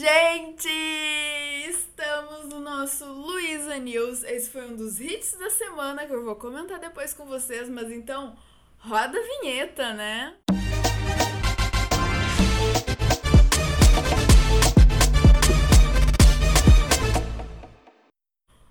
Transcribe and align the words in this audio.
Gente, 0.00 0.70
estamos 1.68 2.46
no 2.46 2.58
nosso 2.58 3.04
Luiza 3.04 3.76
News. 3.76 4.22
Esse 4.24 4.48
foi 4.48 4.66
um 4.66 4.74
dos 4.74 4.98
hits 4.98 5.36
da 5.38 5.50
semana 5.50 6.06
que 6.06 6.14
eu 6.14 6.24
vou 6.24 6.36
comentar 6.36 6.80
depois 6.80 7.12
com 7.12 7.26
vocês, 7.26 7.68
mas 7.68 7.92
então 7.92 8.34
roda 8.78 9.18
a 9.18 9.22
vinheta, 9.22 9.92
né? 9.92 10.34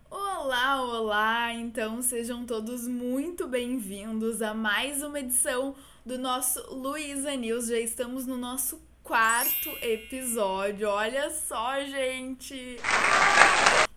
Olá, 0.10 0.82
olá! 0.82 1.54
Então 1.54 2.02
sejam 2.02 2.44
todos 2.44 2.88
muito 2.88 3.48
bem-vindos 3.48 4.42
a 4.42 4.56
mais 4.56 5.04
uma 5.04 5.20
edição 5.20 5.76
do 6.04 6.18
nosso 6.18 6.74
Luiza 6.74 7.36
News. 7.36 7.68
Já 7.68 7.80
estamos 7.80 8.26
no 8.26 8.36
nosso 8.36 8.89
quarto 9.10 9.76
episódio. 9.82 10.88
Olha 10.88 11.32
só, 11.32 11.84
gente! 11.84 12.78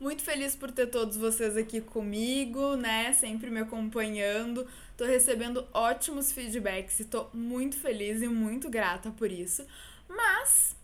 Muito 0.01 0.23
feliz 0.23 0.57
por 0.57 0.73
ter 0.73 0.87
todos 0.87 1.19
vocês 1.19 1.55
aqui 1.55 1.83
comigo, 1.83 2.77
né? 2.77 3.13
Sempre 3.13 3.51
me 3.51 3.61
acompanhando. 3.61 4.67
Tô 4.97 5.05
recebendo 5.05 5.69
ótimos 5.75 6.33
feedbacks 6.33 6.99
e 7.01 7.05
tô 7.05 7.27
muito 7.35 7.77
feliz 7.77 8.23
e 8.23 8.27
muito 8.27 8.71
grata 8.71 9.11
por 9.11 9.31
isso. 9.31 9.67
Mas 10.09 10.75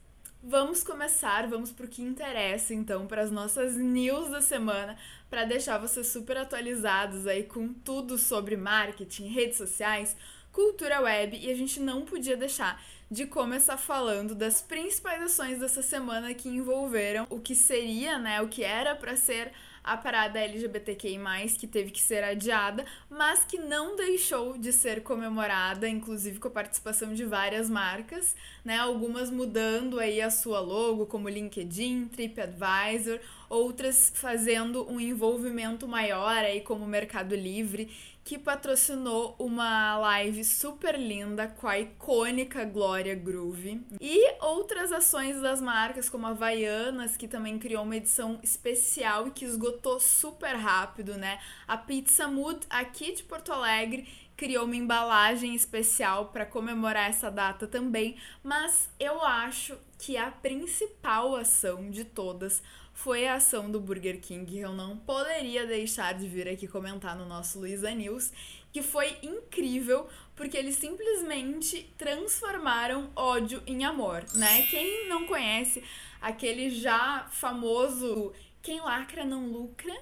vamos 0.42 0.84
começar, 0.84 1.48
vamos 1.48 1.72
pro 1.72 1.88
que 1.88 2.02
interessa 2.02 2.74
então, 2.74 3.06
para 3.06 3.22
as 3.22 3.30
nossas 3.30 3.78
news 3.78 4.28
da 4.28 4.42
semana, 4.42 4.94
para 5.30 5.46
deixar 5.46 5.78
vocês 5.78 6.06
super 6.06 6.36
atualizados 6.36 7.26
aí 7.26 7.44
com 7.44 7.72
tudo 7.72 8.18
sobre 8.18 8.58
marketing, 8.58 9.28
redes 9.28 9.56
sociais, 9.56 10.14
cultura 10.58 11.00
web 11.00 11.38
e 11.40 11.52
a 11.52 11.54
gente 11.54 11.78
não 11.78 12.02
podia 12.02 12.36
deixar 12.36 12.82
de 13.08 13.26
começar 13.26 13.76
falando 13.76 14.34
das 14.34 14.60
principais 14.60 15.22
ações 15.22 15.60
dessa 15.60 15.82
semana 15.82 16.34
que 16.34 16.48
envolveram 16.48 17.28
o 17.30 17.38
que 17.38 17.54
seria, 17.54 18.18
né, 18.18 18.42
o 18.42 18.48
que 18.48 18.64
era 18.64 18.96
para 18.96 19.14
ser 19.14 19.52
a 19.84 19.96
parada 19.96 20.40
LGBTQI+, 20.40 21.16
que 21.56 21.66
teve 21.68 21.92
que 21.92 22.02
ser 22.02 22.24
adiada, 22.24 22.84
mas 23.08 23.44
que 23.44 23.56
não 23.56 23.94
deixou 23.94 24.58
de 24.58 24.72
ser 24.72 25.04
comemorada, 25.04 25.88
inclusive 25.88 26.40
com 26.40 26.48
a 26.48 26.50
participação 26.50 27.14
de 27.14 27.24
várias 27.24 27.70
marcas, 27.70 28.34
né, 28.64 28.78
algumas 28.78 29.30
mudando 29.30 30.00
aí 30.00 30.20
a 30.20 30.28
sua 30.28 30.58
logo, 30.58 31.06
como 31.06 31.28
LinkedIn, 31.28 32.08
TripAdvisor, 32.08 33.20
outras 33.48 34.10
fazendo 34.12 34.90
um 34.90 35.00
envolvimento 35.00 35.86
maior 35.86 36.36
aí 36.38 36.60
como 36.60 36.84
Mercado 36.84 37.36
Livre 37.36 37.88
que 38.28 38.36
patrocinou 38.36 39.34
uma 39.38 39.96
live 39.96 40.44
super 40.44 41.00
linda 41.00 41.48
com 41.48 41.66
a 41.66 41.78
icônica 41.78 42.62
Glória 42.62 43.14
Groove. 43.14 43.80
E 43.98 44.34
outras 44.42 44.92
ações 44.92 45.40
das 45.40 45.62
marcas, 45.62 46.10
como 46.10 46.26
a 46.26 46.30
Havaianas, 46.32 47.16
que 47.16 47.26
também 47.26 47.58
criou 47.58 47.84
uma 47.84 47.96
edição 47.96 48.38
especial 48.42 49.26
e 49.26 49.30
que 49.30 49.46
esgotou 49.46 49.98
super 49.98 50.56
rápido, 50.56 51.14
né? 51.16 51.40
A 51.66 51.78
Pizza 51.78 52.28
Mood, 52.28 52.66
aqui 52.68 53.12
de 53.12 53.22
Porto 53.22 53.50
Alegre, 53.50 54.06
criou 54.36 54.66
uma 54.66 54.76
embalagem 54.76 55.54
especial 55.54 56.26
para 56.26 56.44
comemorar 56.44 57.08
essa 57.08 57.30
data 57.30 57.66
também, 57.66 58.18
mas 58.42 58.90
eu 59.00 59.22
acho 59.24 59.74
que 59.98 60.18
a 60.18 60.30
principal 60.30 61.34
ação 61.34 61.90
de 61.90 62.04
todas 62.04 62.62
foi 62.98 63.28
a 63.28 63.34
ação 63.34 63.70
do 63.70 63.78
Burger 63.78 64.20
King, 64.20 64.44
que 64.44 64.58
eu 64.58 64.72
não 64.72 64.96
poderia 64.96 65.64
deixar 65.64 66.14
de 66.14 66.26
vir 66.26 66.48
aqui 66.48 66.66
comentar 66.66 67.16
no 67.16 67.24
nosso 67.26 67.60
Luiza 67.60 67.92
News, 67.92 68.32
que 68.72 68.82
foi 68.82 69.16
incrível, 69.22 70.08
porque 70.34 70.56
eles 70.56 70.74
simplesmente 70.74 71.88
transformaram 71.96 73.08
ódio 73.14 73.62
em 73.68 73.84
amor, 73.84 74.24
né? 74.34 74.66
Quem 74.68 75.08
não 75.08 75.28
conhece 75.28 75.80
aquele 76.20 76.70
já 76.70 77.28
famoso 77.30 78.32
quem 78.60 78.80
lacra 78.80 79.24
não 79.24 79.46
lucra, 79.46 79.94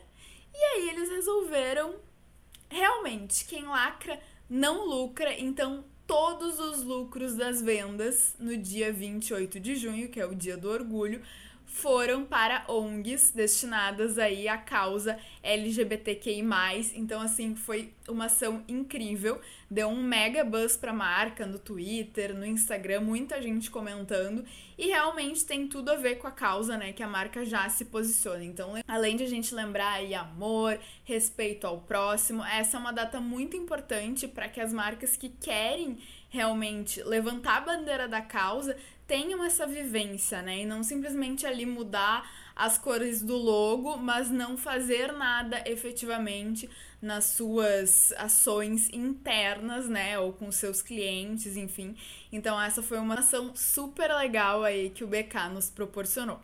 e 0.54 0.56
aí 0.56 0.88
eles 0.88 1.10
resolveram 1.10 1.96
realmente 2.70 3.44
quem 3.44 3.64
lacra 3.64 4.18
não 4.48 4.86
lucra, 4.86 5.38
então 5.38 5.84
todos 6.06 6.58
os 6.58 6.82
lucros 6.82 7.34
das 7.34 7.60
vendas 7.60 8.34
no 8.38 8.56
dia 8.56 8.90
28 8.90 9.60
de 9.60 9.76
junho, 9.76 10.08
que 10.08 10.18
é 10.18 10.24
o 10.24 10.34
dia 10.34 10.56
do 10.56 10.70
orgulho, 10.70 11.20
foram 11.66 12.24
para 12.24 12.64
ONGs 12.68 13.32
destinadas 13.32 14.18
aí 14.18 14.48
à 14.48 14.56
causa 14.56 15.18
LGBTQI+. 15.42 16.42
Então, 16.94 17.20
assim, 17.20 17.54
foi 17.54 17.92
uma 18.08 18.26
ação 18.26 18.64
incrível. 18.66 19.40
Deu 19.70 19.88
um 19.88 20.02
mega 20.02 20.44
buzz 20.44 20.76
pra 20.76 20.92
marca 20.92 21.44
no 21.44 21.58
Twitter, 21.58 22.34
no 22.34 22.46
Instagram, 22.46 23.00
muita 23.00 23.42
gente 23.42 23.70
comentando. 23.70 24.44
E 24.78 24.86
realmente 24.86 25.44
tem 25.44 25.66
tudo 25.66 25.90
a 25.90 25.96
ver 25.96 26.16
com 26.16 26.26
a 26.26 26.30
causa, 26.30 26.76
né, 26.76 26.92
que 26.92 27.02
a 27.02 27.08
marca 27.08 27.44
já 27.44 27.68
se 27.68 27.86
posiciona. 27.86 28.44
Então, 28.44 28.74
além 28.86 29.16
de 29.16 29.24
a 29.24 29.28
gente 29.28 29.54
lembrar 29.54 29.94
aí 29.94 30.14
amor, 30.14 30.78
respeito 31.04 31.66
ao 31.66 31.80
próximo, 31.80 32.44
essa 32.44 32.76
é 32.76 32.80
uma 32.80 32.92
data 32.92 33.20
muito 33.20 33.56
importante 33.56 34.28
para 34.28 34.48
que 34.48 34.60
as 34.60 34.72
marcas 34.72 35.16
que 35.16 35.28
querem 35.28 35.98
realmente 36.28 37.02
levantar 37.02 37.58
a 37.58 37.60
bandeira 37.60 38.06
da 38.06 38.20
causa 38.20 38.76
tenham 39.06 39.44
essa 39.44 39.66
vivência, 39.66 40.42
né? 40.42 40.60
E 40.60 40.66
não 40.66 40.82
simplesmente 40.82 41.46
ali 41.46 41.64
mudar 41.64 42.28
as 42.54 42.78
cores 42.78 43.22
do 43.22 43.36
logo, 43.36 43.96
mas 43.98 44.30
não 44.30 44.56
fazer 44.56 45.12
nada 45.12 45.62
efetivamente 45.66 46.68
nas 47.00 47.26
suas 47.26 48.12
ações 48.16 48.88
internas, 48.92 49.88
né? 49.88 50.18
Ou 50.18 50.32
com 50.32 50.50
seus 50.50 50.82
clientes, 50.82 51.56
enfim. 51.56 51.94
Então, 52.32 52.60
essa 52.60 52.82
foi 52.82 52.98
uma 52.98 53.16
ação 53.16 53.54
super 53.54 54.12
legal 54.14 54.64
aí 54.64 54.90
que 54.90 55.04
o 55.04 55.06
BK 55.06 55.50
nos 55.52 55.70
proporcionou. 55.70 56.40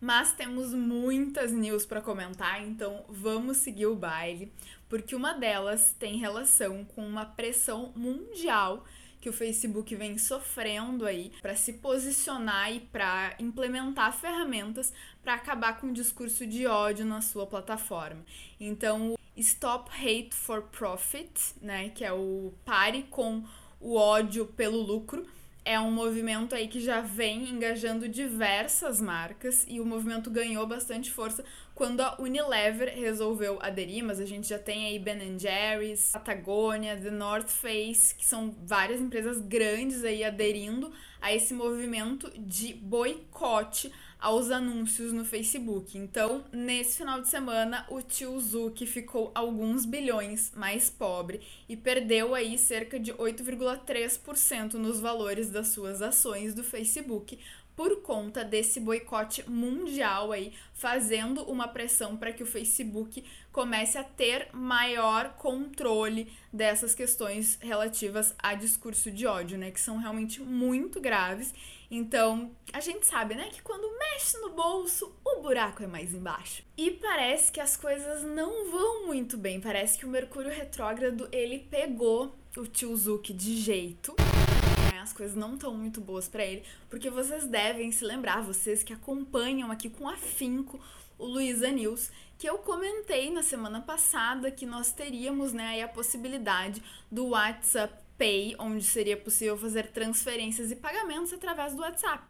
Mas 0.00 0.32
temos 0.32 0.72
muitas 0.74 1.52
news 1.52 1.86
para 1.86 2.00
comentar, 2.00 2.60
então 2.66 3.04
vamos 3.08 3.58
seguir 3.58 3.86
o 3.86 3.94
baile, 3.94 4.52
porque 4.88 5.14
uma 5.14 5.32
delas 5.32 5.94
tem 5.96 6.16
relação 6.16 6.84
com 6.84 7.06
uma 7.06 7.24
pressão 7.24 7.92
mundial 7.94 8.84
que 9.26 9.30
o 9.30 9.32
Facebook 9.32 9.92
vem 9.96 10.16
sofrendo 10.18 11.04
aí 11.04 11.32
para 11.42 11.56
se 11.56 11.72
posicionar 11.72 12.72
e 12.72 12.78
para 12.78 13.34
implementar 13.40 14.16
ferramentas 14.16 14.92
para 15.20 15.34
acabar 15.34 15.80
com 15.80 15.88
o 15.88 15.92
discurso 15.92 16.46
de 16.46 16.64
ódio 16.64 17.04
na 17.04 17.20
sua 17.20 17.44
plataforma. 17.44 18.24
Então, 18.60 19.14
o 19.14 19.18
Stop 19.36 19.90
Hate 19.90 20.30
for 20.32 20.62
Profit, 20.62 21.56
né, 21.60 21.88
que 21.88 22.04
é 22.04 22.12
o 22.12 22.54
pare 22.64 23.02
com 23.10 23.42
o 23.80 23.96
ódio 23.96 24.46
pelo 24.46 24.80
lucro, 24.80 25.26
é 25.66 25.80
um 25.80 25.90
movimento 25.90 26.54
aí 26.54 26.68
que 26.68 26.78
já 26.78 27.00
vem 27.00 27.50
engajando 27.50 28.08
diversas 28.08 29.00
marcas 29.00 29.66
e 29.68 29.80
o 29.80 29.84
movimento 29.84 30.30
ganhou 30.30 30.64
bastante 30.64 31.10
força 31.10 31.44
quando 31.74 32.00
a 32.02 32.16
Unilever 32.20 32.94
resolveu 32.96 33.58
aderir, 33.60 34.04
mas 34.04 34.20
a 34.20 34.24
gente 34.24 34.48
já 34.48 34.60
tem 34.60 34.86
aí 34.86 34.98
Ben 34.98 35.36
Jerry's, 35.36 36.12
Patagonia, 36.12 36.96
The 36.96 37.10
North 37.10 37.48
Face, 37.48 38.14
que 38.14 38.24
são 38.24 38.54
várias 38.64 39.00
empresas 39.00 39.40
grandes 39.40 40.04
aí 40.04 40.22
aderindo 40.22 40.92
a 41.20 41.34
esse 41.34 41.52
movimento 41.52 42.30
de 42.38 42.72
boicote 42.72 43.92
aos 44.18 44.50
anúncios 44.50 45.12
no 45.12 45.24
Facebook. 45.24 45.96
Então, 45.96 46.44
nesse 46.52 46.98
final 46.98 47.20
de 47.20 47.28
semana, 47.28 47.86
o 47.90 48.00
tio 48.00 48.38
Zuki 48.40 48.86
ficou 48.86 49.30
alguns 49.34 49.84
bilhões 49.84 50.52
mais 50.54 50.90
pobre 50.90 51.40
e 51.68 51.76
perdeu 51.76 52.34
aí 52.34 52.58
cerca 52.58 52.98
de 52.98 53.12
8,3% 53.12 54.74
nos 54.74 55.00
valores 55.00 55.50
das 55.50 55.68
suas 55.68 56.02
ações 56.02 56.54
do 56.54 56.64
Facebook 56.64 57.38
por 57.76 58.00
conta 58.00 58.42
desse 58.42 58.80
boicote 58.80 59.48
mundial 59.48 60.32
aí, 60.32 60.54
fazendo 60.72 61.42
uma 61.42 61.68
pressão 61.68 62.16
para 62.16 62.32
que 62.32 62.42
o 62.42 62.46
Facebook 62.46 63.22
comece 63.52 63.98
a 63.98 64.02
ter 64.02 64.48
maior 64.52 65.34
controle 65.34 66.32
dessas 66.52 66.94
questões 66.94 67.58
relativas 67.60 68.34
a 68.38 68.54
discurso 68.54 69.10
de 69.10 69.26
ódio, 69.26 69.58
né, 69.58 69.70
que 69.70 69.80
são 69.80 69.98
realmente 69.98 70.40
muito 70.40 71.00
graves. 71.00 71.54
Então, 71.90 72.50
a 72.72 72.80
gente 72.80 73.06
sabe, 73.06 73.34
né, 73.34 73.48
que 73.52 73.62
quando 73.62 73.96
mexe 73.98 74.38
no 74.38 74.50
bolso, 74.50 75.14
o 75.24 75.42
buraco 75.42 75.82
é 75.82 75.86
mais 75.86 76.14
embaixo. 76.14 76.64
E 76.76 76.90
parece 76.90 77.52
que 77.52 77.60
as 77.60 77.76
coisas 77.76 78.22
não 78.22 78.70
vão 78.70 79.06
muito 79.06 79.36
bem. 79.36 79.60
Parece 79.60 79.98
que 79.98 80.06
o 80.06 80.08
Mercúrio 80.08 80.50
retrógrado 80.50 81.28
ele 81.30 81.60
pegou 81.70 82.34
o 82.56 82.66
tio 82.66 82.96
Zuki 82.96 83.32
de 83.32 83.56
jeito 83.56 84.16
as 84.98 85.12
coisas 85.12 85.36
não 85.36 85.54
estão 85.54 85.74
muito 85.74 86.00
boas 86.00 86.28
para 86.28 86.44
ele, 86.44 86.64
porque 86.88 87.10
vocês 87.10 87.46
devem 87.46 87.90
se 87.92 88.04
lembrar, 88.04 88.42
vocês 88.42 88.82
que 88.82 88.92
acompanham 88.92 89.70
aqui 89.70 89.88
com 89.90 90.08
afinco 90.08 90.80
o 91.18 91.24
Luiza 91.24 91.70
News, 91.70 92.10
que 92.38 92.48
eu 92.48 92.58
comentei 92.58 93.30
na 93.30 93.42
semana 93.42 93.80
passada 93.80 94.50
que 94.50 94.66
nós 94.66 94.92
teríamos 94.92 95.52
né, 95.52 95.82
a 95.82 95.88
possibilidade 95.88 96.82
do 97.10 97.28
WhatsApp 97.28 97.94
Pay, 98.18 98.56
onde 98.58 98.84
seria 98.84 99.16
possível 99.16 99.56
fazer 99.56 99.88
transferências 99.88 100.70
e 100.70 100.76
pagamentos 100.76 101.32
através 101.32 101.74
do 101.74 101.82
WhatsApp. 101.82 102.24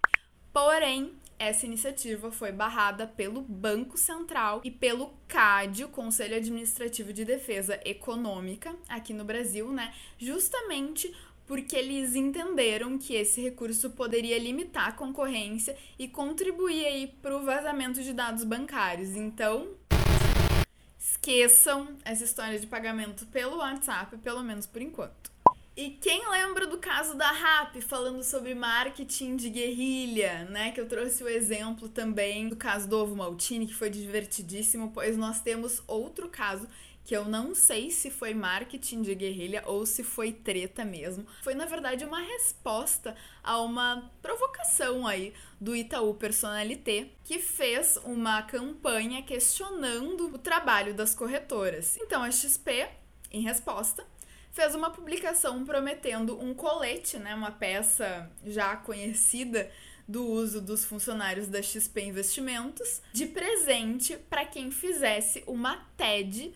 Porém, 0.53 1.13
essa 1.39 1.67
iniciativa 1.67 2.31
foi 2.31 2.51
barrada 2.51 3.07
pelo 3.07 3.43
Banco 3.43 3.99
Central 3.99 4.63
e 4.65 4.71
pelo 4.71 5.13
CAD, 5.29 5.85
o 5.85 5.89
Conselho 5.89 6.37
Administrativo 6.37 7.13
de 7.13 7.25
Defesa 7.25 7.79
Econômica, 7.85 8.75
aqui 8.89 9.13
no 9.13 9.25
Brasil, 9.25 9.71
né? 9.71 9.95
Justamente 10.19 11.15
porque 11.47 11.77
eles 11.77 12.15
entenderam 12.15 12.99
que 12.99 13.15
esse 13.15 13.41
recurso 13.41 13.91
poderia 13.91 14.39
limitar 14.39 14.89
a 14.89 14.93
concorrência 14.93 15.77
e 15.99 16.09
contribuir 16.09 16.85
aí 16.85 17.07
para 17.23 17.37
o 17.37 17.45
vazamento 17.45 18.03
de 18.03 18.13
dados 18.13 18.45
bancários. 18.45 19.15
Então, 19.17 19.69
esqueçam 20.99 21.97
essa 22.05 22.25
história 22.25 22.59
de 22.59 22.67
pagamento 22.67 23.27
pelo 23.27 23.59
WhatsApp, 23.59 24.17
pelo 24.19 24.43
menos 24.43 24.67
por 24.67 24.83
enquanto. 24.83 25.37
E 25.77 25.91
quem 25.91 26.27
lembra 26.31 26.67
do 26.67 26.79
caso 26.79 27.15
da 27.15 27.31
RAP, 27.31 27.83
falando 27.83 28.25
sobre 28.25 28.55
marketing 28.55 29.37
de 29.37 29.51
guerrilha, 29.51 30.47
né? 30.47 30.73
Que 30.73 30.81
eu 30.81 30.89
trouxe 30.89 31.23
o 31.23 31.29
exemplo 31.29 31.87
também 31.87 32.49
do 32.49 32.57
caso 32.57 32.89
do 32.89 32.97
Ovo 32.97 33.15
Maltini, 33.15 33.67
que 33.67 33.75
foi 33.75 33.91
divertidíssimo, 33.91 34.91
pois 34.95 35.19
nós 35.19 35.41
temos 35.41 35.83
outro 35.87 36.31
caso 36.31 36.67
que 37.07 37.17
eu 37.17 37.25
não 37.25 37.55
sei 37.55 37.93
se 37.93 38.11
foi 38.11 38.35
marketing 38.35 39.01
de 39.01 39.15
guerrilha 39.15 39.63
ou 39.65 39.87
se 39.87 40.03
foi 40.03 40.33
treta 40.33 40.85
mesmo. 40.85 41.25
Foi, 41.41 41.55
na 41.55 41.65
verdade, 41.65 42.05
uma 42.05 42.19
resposta 42.19 43.15
a 43.45 43.61
uma 43.61 44.11
provocação 44.21 45.07
aí 45.07 45.33
do 45.61 45.77
Itaú 45.77 46.15
Personalité, 46.15 47.11
que 47.23 47.39
fez 47.39 47.97
uma 47.99 48.43
campanha 48.43 49.23
questionando 49.23 50.35
o 50.35 50.37
trabalho 50.37 50.95
das 50.95 51.15
corretoras. 51.15 51.97
Então, 51.99 52.25
a 52.25 52.31
XP, 52.33 52.89
em 53.31 53.43
resposta, 53.43 54.05
fez 54.51 54.75
uma 54.75 54.91
publicação 54.91 55.65
prometendo 55.65 56.37
um 56.43 56.53
colete, 56.55 57.19
né, 57.19 57.37
uma 57.37 57.53
peça 57.53 58.29
já 58.45 58.75
conhecida 58.77 59.71
do 60.09 60.25
uso 60.27 60.61
dos 60.61 60.85
funcionários 60.85 61.47
da 61.47 61.63
XP 61.63 62.01
Investimentos, 62.01 63.01
de 63.13 63.27
presente 63.27 64.17
para 64.29 64.45
quem 64.45 64.73
fizesse 64.73 65.45
uma 65.47 65.77
TED 65.97 66.53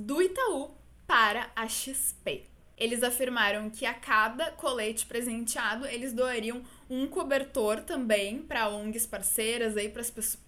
do 0.00 0.22
Itaú 0.22 0.70
para 1.06 1.50
a 1.54 1.68
XP. 1.68 2.46
Eles 2.76 3.02
afirmaram 3.02 3.68
que 3.68 3.84
a 3.84 3.92
cada 3.92 4.52
colete 4.52 5.04
presenteado, 5.04 5.86
eles 5.86 6.14
doariam 6.14 6.62
um 6.88 7.06
cobertor 7.06 7.82
também 7.82 8.38
para 8.38 8.70
ONGs 8.70 9.06
parceiras 9.06 9.74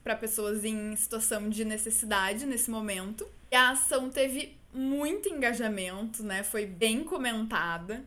para 0.02 0.16
pessoas 0.16 0.64
em 0.64 0.96
situação 0.96 1.50
de 1.50 1.62
necessidade 1.62 2.46
nesse 2.46 2.70
momento. 2.70 3.28
E 3.50 3.54
a 3.54 3.72
ação 3.72 4.08
teve 4.08 4.56
muito 4.72 5.28
engajamento, 5.28 6.22
né? 6.22 6.42
Foi 6.42 6.64
bem 6.64 7.04
comentada. 7.04 8.02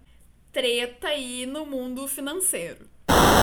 Treta 0.51 1.09
aí 1.09 1.45
no 1.45 1.65
mundo 1.65 2.07
financeiro. 2.07 2.89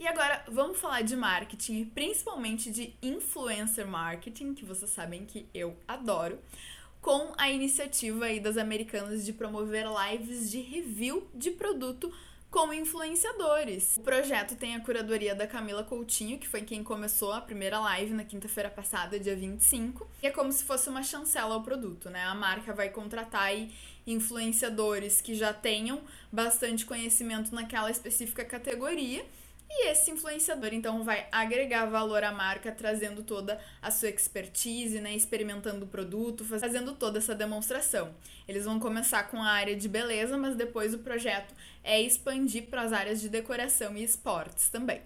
E 0.03 0.07
agora 0.09 0.43
vamos 0.49 0.79
falar 0.79 1.03
de 1.03 1.15
marketing, 1.15 1.85
principalmente 1.85 2.73
de 2.73 2.93
influencer 3.01 3.87
marketing, 3.87 4.53
que 4.55 4.65
vocês 4.65 4.91
sabem 4.91 5.25
que 5.25 5.47
eu 5.55 5.77
adoro, 5.87 6.41
com 7.03 7.33
a 7.37 7.51
iniciativa 7.51 8.27
aí 8.27 8.39
das 8.39 8.57
americanas 8.57 9.27
de 9.27 9.33
promover 9.33 9.87
lives 9.87 10.49
de 10.49 10.61
review 10.61 11.29
de 11.35 11.51
produto 11.51 12.11
com 12.49 12.73
influenciadores. 12.73 13.97
O 13.97 14.03
projeto 14.03 14.55
tem 14.55 14.77
a 14.77 14.81
curadoria 14.81 15.35
da 15.35 15.47
Camila 15.47 15.83
Coutinho, 15.83 16.39
que 16.39 16.47
foi 16.47 16.63
quem 16.63 16.85
começou 16.85 17.33
a 17.33 17.41
primeira 17.41 17.81
live 17.81 18.13
na 18.13 18.25
quinta-feira 18.25 18.71
passada, 18.71 19.19
dia 19.19 19.35
25. 19.35 20.09
E 20.23 20.27
é 20.27 20.31
como 20.31 20.53
se 20.53 20.63
fosse 20.63 20.89
uma 20.89 21.03
chancela 21.03 21.55
ao 21.55 21.63
produto, 21.63 22.09
né? 22.09 22.23
A 22.25 22.35
marca 22.35 22.73
vai 22.73 22.91
contratar 22.91 23.45
aí 23.45 23.75
influenciadores 24.07 25.21
que 25.21 25.35
já 25.35 25.53
tenham 25.53 26.03
bastante 26.31 26.85
conhecimento 26.87 27.55
naquela 27.55 27.91
específica 27.91 28.45
categoria 28.45 29.25
e 29.75 29.89
esse 29.89 30.11
influenciador 30.11 30.71
então 30.73 31.03
vai 31.03 31.27
agregar 31.33 31.87
valor 31.87 32.23
à 32.23 32.31
marca, 32.31 32.71
trazendo 32.71 33.23
toda 33.23 33.59
a 33.81 33.91
sua 33.91 34.11
expertise, 34.11 35.01
né, 35.01 35.15
experimentando 35.15 35.87
o 35.87 35.89
produto, 35.89 36.45
fazendo 36.45 36.95
toda 36.95 37.19
essa 37.19 37.35
demonstração. 37.35 38.15
Eles 38.47 38.67
vão 38.67 38.79
começar 38.79 39.25
com 39.25 39.43
a 39.43 39.51
área 39.51 39.75
de 39.75 39.89
beleza, 39.89 40.37
mas 40.37 40.55
depois 40.55 40.93
o 40.93 40.99
projeto 40.99 41.55
é 41.83 42.01
expandir 42.01 42.67
para 42.67 42.83
as 42.83 42.93
áreas 42.93 43.21
de 43.21 43.29
decoração 43.29 43.97
e 43.97 44.05
esportes 44.05 44.69
também. 44.69 45.01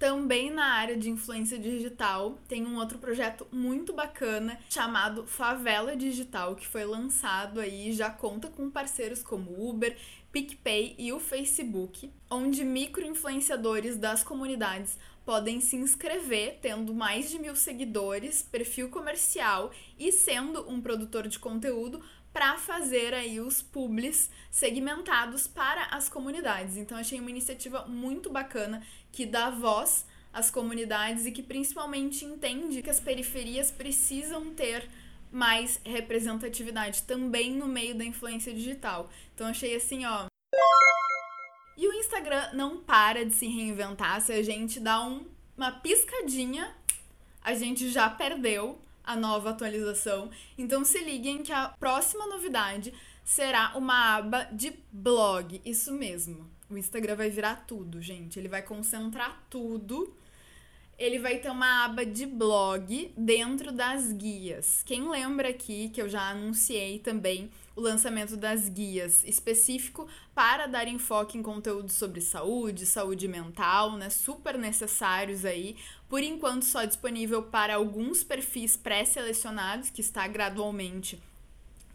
Também 0.00 0.50
na 0.50 0.64
área 0.64 0.96
de 0.96 1.10
influência 1.10 1.58
digital, 1.58 2.38
tem 2.48 2.66
um 2.66 2.76
outro 2.76 2.98
projeto 2.98 3.46
muito 3.52 3.92
bacana 3.92 4.58
chamado 4.70 5.26
Favela 5.26 5.94
Digital, 5.94 6.56
que 6.56 6.66
foi 6.66 6.86
lançado 6.86 7.60
aí, 7.60 7.92
já 7.92 8.08
conta 8.08 8.48
com 8.48 8.70
parceiros 8.70 9.22
como 9.22 9.68
Uber, 9.68 9.94
PicPay 10.32 10.94
e 10.96 11.12
o 11.12 11.18
Facebook, 11.18 12.12
onde 12.30 12.64
micro-influenciadores 12.64 13.96
das 13.96 14.22
comunidades 14.22 14.96
podem 15.24 15.60
se 15.60 15.76
inscrever 15.76 16.58
tendo 16.62 16.94
mais 16.94 17.30
de 17.30 17.38
mil 17.38 17.56
seguidores, 17.56 18.42
perfil 18.42 18.88
comercial 18.88 19.70
e 19.98 20.12
sendo 20.12 20.68
um 20.70 20.80
produtor 20.80 21.26
de 21.28 21.38
conteúdo 21.38 22.00
para 22.32 22.56
fazer 22.56 23.12
aí 23.12 23.40
os 23.40 23.60
publis 23.60 24.30
segmentados 24.50 25.46
para 25.46 25.84
as 25.86 26.08
comunidades. 26.08 26.76
Então 26.76 26.96
achei 26.96 27.18
uma 27.18 27.30
iniciativa 27.30 27.86
muito 27.86 28.30
bacana 28.30 28.86
que 29.10 29.26
dá 29.26 29.50
voz 29.50 30.06
às 30.32 30.50
comunidades 30.50 31.26
e 31.26 31.32
que 31.32 31.42
principalmente 31.42 32.24
entende 32.24 32.82
que 32.82 32.90
as 32.90 33.00
periferias 33.00 33.70
precisam 33.70 34.54
ter 34.54 34.88
mais 35.30 35.80
representatividade 35.84 37.02
também 37.04 37.52
no 37.52 37.66
meio 37.66 37.94
da 37.94 38.04
influência 38.04 38.52
digital. 38.52 39.10
Então 39.34 39.46
achei 39.46 39.76
assim, 39.76 40.04
ó. 40.04 40.26
E 41.76 41.88
o 41.88 41.92
Instagram 41.94 42.50
não 42.52 42.78
para 42.78 43.24
de 43.24 43.34
se 43.34 43.46
reinventar. 43.46 44.20
Se 44.20 44.32
a 44.32 44.42
gente 44.42 44.78
dá 44.78 45.02
um, 45.02 45.24
uma 45.56 45.72
piscadinha, 45.72 46.74
a 47.42 47.54
gente 47.54 47.88
já 47.88 48.08
perdeu 48.10 48.78
a 49.02 49.16
nova 49.16 49.50
atualização. 49.50 50.30
Então 50.58 50.84
se 50.84 50.98
liguem 50.98 51.42
que 51.42 51.52
a 51.52 51.68
próxima 51.68 52.26
novidade 52.26 52.92
será 53.24 53.72
uma 53.76 54.16
aba 54.16 54.44
de 54.52 54.72
blog. 54.92 55.60
Isso 55.64 55.92
mesmo. 55.92 56.50
O 56.68 56.76
Instagram 56.76 57.16
vai 57.16 57.30
virar 57.30 57.64
tudo, 57.66 58.00
gente. 58.00 58.38
Ele 58.38 58.48
vai 58.48 58.62
concentrar 58.62 59.42
tudo. 59.48 60.14
Ele 61.00 61.18
vai 61.18 61.38
ter 61.38 61.48
uma 61.50 61.86
aba 61.86 62.04
de 62.04 62.26
blog 62.26 63.10
dentro 63.16 63.72
das 63.72 64.12
guias. 64.12 64.82
Quem 64.84 65.08
lembra 65.08 65.48
aqui 65.48 65.88
que 65.88 66.02
eu 66.02 66.10
já 66.10 66.28
anunciei 66.28 66.98
também 66.98 67.50
o 67.74 67.80
lançamento 67.80 68.36
das 68.36 68.68
guias 68.68 69.24
específico 69.24 70.06
para 70.34 70.66
dar 70.66 70.86
enfoque 70.86 71.38
em 71.38 71.42
conteúdo 71.42 71.90
sobre 71.90 72.20
saúde, 72.20 72.84
saúde 72.84 73.26
mental, 73.26 73.96
né? 73.96 74.10
Super 74.10 74.58
necessários 74.58 75.46
aí. 75.46 75.74
Por 76.06 76.22
enquanto 76.22 76.66
só 76.66 76.84
disponível 76.84 77.44
para 77.44 77.76
alguns 77.76 78.22
perfis 78.22 78.76
pré-selecionados 78.76 79.88
que 79.88 80.02
está 80.02 80.28
gradualmente 80.28 81.18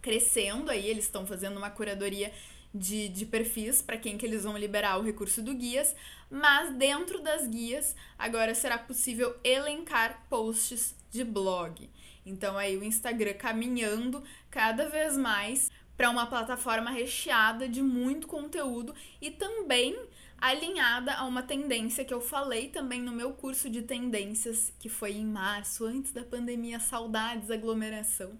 crescendo 0.05 0.69
aí, 0.69 0.87
eles 0.87 1.05
estão 1.05 1.25
fazendo 1.25 1.57
uma 1.57 1.71
curadoria 1.71 2.31
de, 2.71 3.09
de 3.09 3.25
perfis 3.25 3.81
para 3.81 3.97
quem 3.97 4.19
que 4.19 4.23
eles 4.23 4.43
vão 4.43 4.55
liberar 4.55 4.99
o 4.99 5.01
recurso 5.01 5.41
do 5.41 5.55
guias, 5.55 5.95
mas 6.29 6.71
dentro 6.75 7.23
das 7.23 7.47
guias 7.47 7.95
agora 8.15 8.53
será 8.53 8.77
possível 8.77 9.35
elencar 9.43 10.23
posts 10.29 10.95
de 11.09 11.23
blog. 11.23 11.89
Então 12.23 12.55
aí 12.55 12.77
o 12.77 12.83
Instagram 12.83 13.33
caminhando 13.33 14.23
cada 14.51 14.87
vez 14.87 15.17
mais 15.17 15.71
para 15.97 16.11
uma 16.11 16.27
plataforma 16.27 16.91
recheada 16.91 17.67
de 17.67 17.81
muito 17.81 18.27
conteúdo 18.27 18.93
e 19.19 19.31
também 19.31 19.97
alinhada 20.37 21.15
a 21.15 21.25
uma 21.25 21.41
tendência 21.41 22.05
que 22.05 22.13
eu 22.13 22.21
falei 22.21 22.69
também 22.69 23.01
no 23.01 23.11
meu 23.11 23.33
curso 23.33 23.71
de 23.71 23.81
tendências, 23.81 24.71
que 24.79 24.87
foi 24.87 25.13
em 25.13 25.25
março, 25.25 25.83
antes 25.83 26.11
da 26.11 26.23
pandemia, 26.23 26.79
saudades 26.79 27.49
aglomeração. 27.49 28.37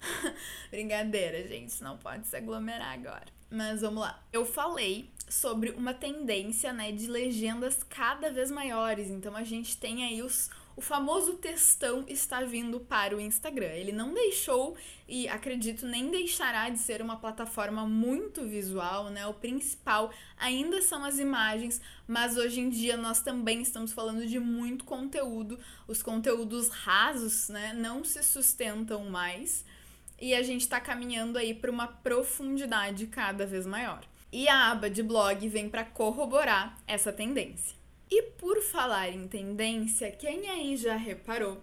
Brincadeira, 0.70 1.46
gente, 1.46 1.82
não 1.82 1.96
pode 1.96 2.26
se 2.26 2.36
aglomerar 2.36 2.92
agora. 2.92 3.26
Mas 3.50 3.80
vamos 3.80 4.00
lá. 4.00 4.22
Eu 4.32 4.44
falei 4.44 5.10
sobre 5.28 5.70
uma 5.70 5.94
tendência, 5.94 6.72
né, 6.72 6.92
de 6.92 7.06
legendas 7.06 7.82
cada 7.82 8.30
vez 8.30 8.50
maiores. 8.50 9.08
Então 9.08 9.36
a 9.36 9.44
gente 9.44 9.76
tem 9.76 10.04
aí 10.04 10.22
os 10.22 10.50
o 10.76 10.82
famoso 10.82 11.38
textão 11.38 12.04
está 12.06 12.42
vindo 12.42 12.78
para 12.78 13.16
o 13.16 13.20
Instagram. 13.20 13.72
Ele 13.72 13.92
não 13.92 14.12
deixou 14.12 14.76
e 15.08 15.26
acredito 15.26 15.86
nem 15.86 16.10
deixará 16.10 16.68
de 16.68 16.78
ser 16.78 17.00
uma 17.00 17.16
plataforma 17.16 17.86
muito 17.86 18.44
visual, 18.44 19.08
né? 19.08 19.26
O 19.26 19.32
principal 19.32 20.12
ainda 20.36 20.82
são 20.82 21.02
as 21.02 21.18
imagens, 21.18 21.80
mas 22.06 22.36
hoje 22.36 22.60
em 22.60 22.68
dia 22.68 22.94
nós 22.94 23.22
também 23.22 23.62
estamos 23.62 23.90
falando 23.90 24.26
de 24.26 24.38
muito 24.38 24.84
conteúdo. 24.84 25.58
Os 25.88 26.02
conteúdos 26.02 26.68
rasos, 26.68 27.48
né, 27.48 27.72
não 27.72 28.04
se 28.04 28.22
sustentam 28.22 29.06
mais 29.06 29.64
e 30.20 30.34
a 30.34 30.42
gente 30.42 30.62
está 30.62 30.80
caminhando 30.80 31.38
aí 31.38 31.54
para 31.54 31.70
uma 31.70 31.86
profundidade 31.86 33.06
cada 33.06 33.46
vez 33.46 33.66
maior. 33.66 34.04
E 34.32 34.48
a 34.48 34.70
aba 34.70 34.90
de 34.90 35.02
blog 35.02 35.48
vem 35.48 35.68
para 35.68 35.84
corroborar 35.84 36.76
essa 36.86 37.12
tendência. 37.12 37.76
E 38.10 38.22
por 38.22 38.62
falar 38.62 39.08
em 39.10 39.26
tendência, 39.26 40.10
quem 40.12 40.48
aí 40.48 40.76
já 40.76 40.96
reparou 40.96 41.60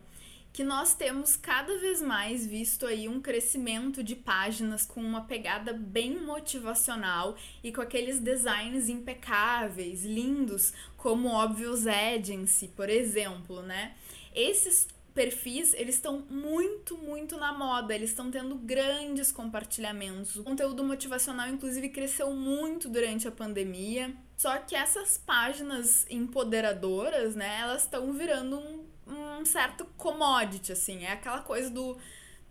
que 0.54 0.64
nós 0.64 0.94
temos 0.94 1.36
cada 1.36 1.80
vez 1.80 2.00
mais 2.00 2.46
visto 2.46 2.86
aí 2.86 3.10
um 3.10 3.20
crescimento 3.20 4.04
de 4.04 4.16
páginas 4.16 4.86
com 4.86 5.02
uma 5.02 5.22
pegada 5.22 5.74
bem 5.74 6.22
motivacional 6.22 7.36
e 7.64 7.72
com 7.72 7.82
aqueles 7.82 8.20
designs 8.20 8.88
impecáveis, 8.88 10.06
lindos, 10.06 10.72
como 10.96 11.30
Obvious 11.30 11.88
Agency, 11.88 12.68
por 12.68 12.88
exemplo, 12.88 13.64
né? 13.64 13.96
Esses 14.36 14.88
perfis, 15.14 15.74
eles 15.76 15.96
estão 15.96 16.26
muito, 16.30 16.98
muito 16.98 17.38
na 17.38 17.54
moda, 17.54 17.94
eles 17.94 18.10
estão 18.10 18.32
tendo 18.32 18.56
grandes 18.56 19.32
compartilhamentos. 19.32 20.36
O 20.36 20.44
conteúdo 20.44 20.84
motivacional, 20.84 21.48
inclusive, 21.48 21.90
cresceu 21.90 22.34
muito 22.34 22.90
durante 22.90 23.28
a 23.28 23.32
pandemia. 23.32 24.14
Só 24.36 24.58
que 24.58 24.76
essas 24.76 25.18
páginas 25.18 26.06
empoderadoras, 26.10 27.36
né, 27.36 27.60
elas 27.62 27.84
estão 27.84 28.12
virando 28.14 28.60
um, 28.60 28.86
um 29.08 29.46
certo 29.46 29.86
commodity, 29.98 30.72
assim. 30.72 31.04
É 31.06 31.12
aquela 31.12 31.42
coisa 31.42 31.70
do. 31.70 31.98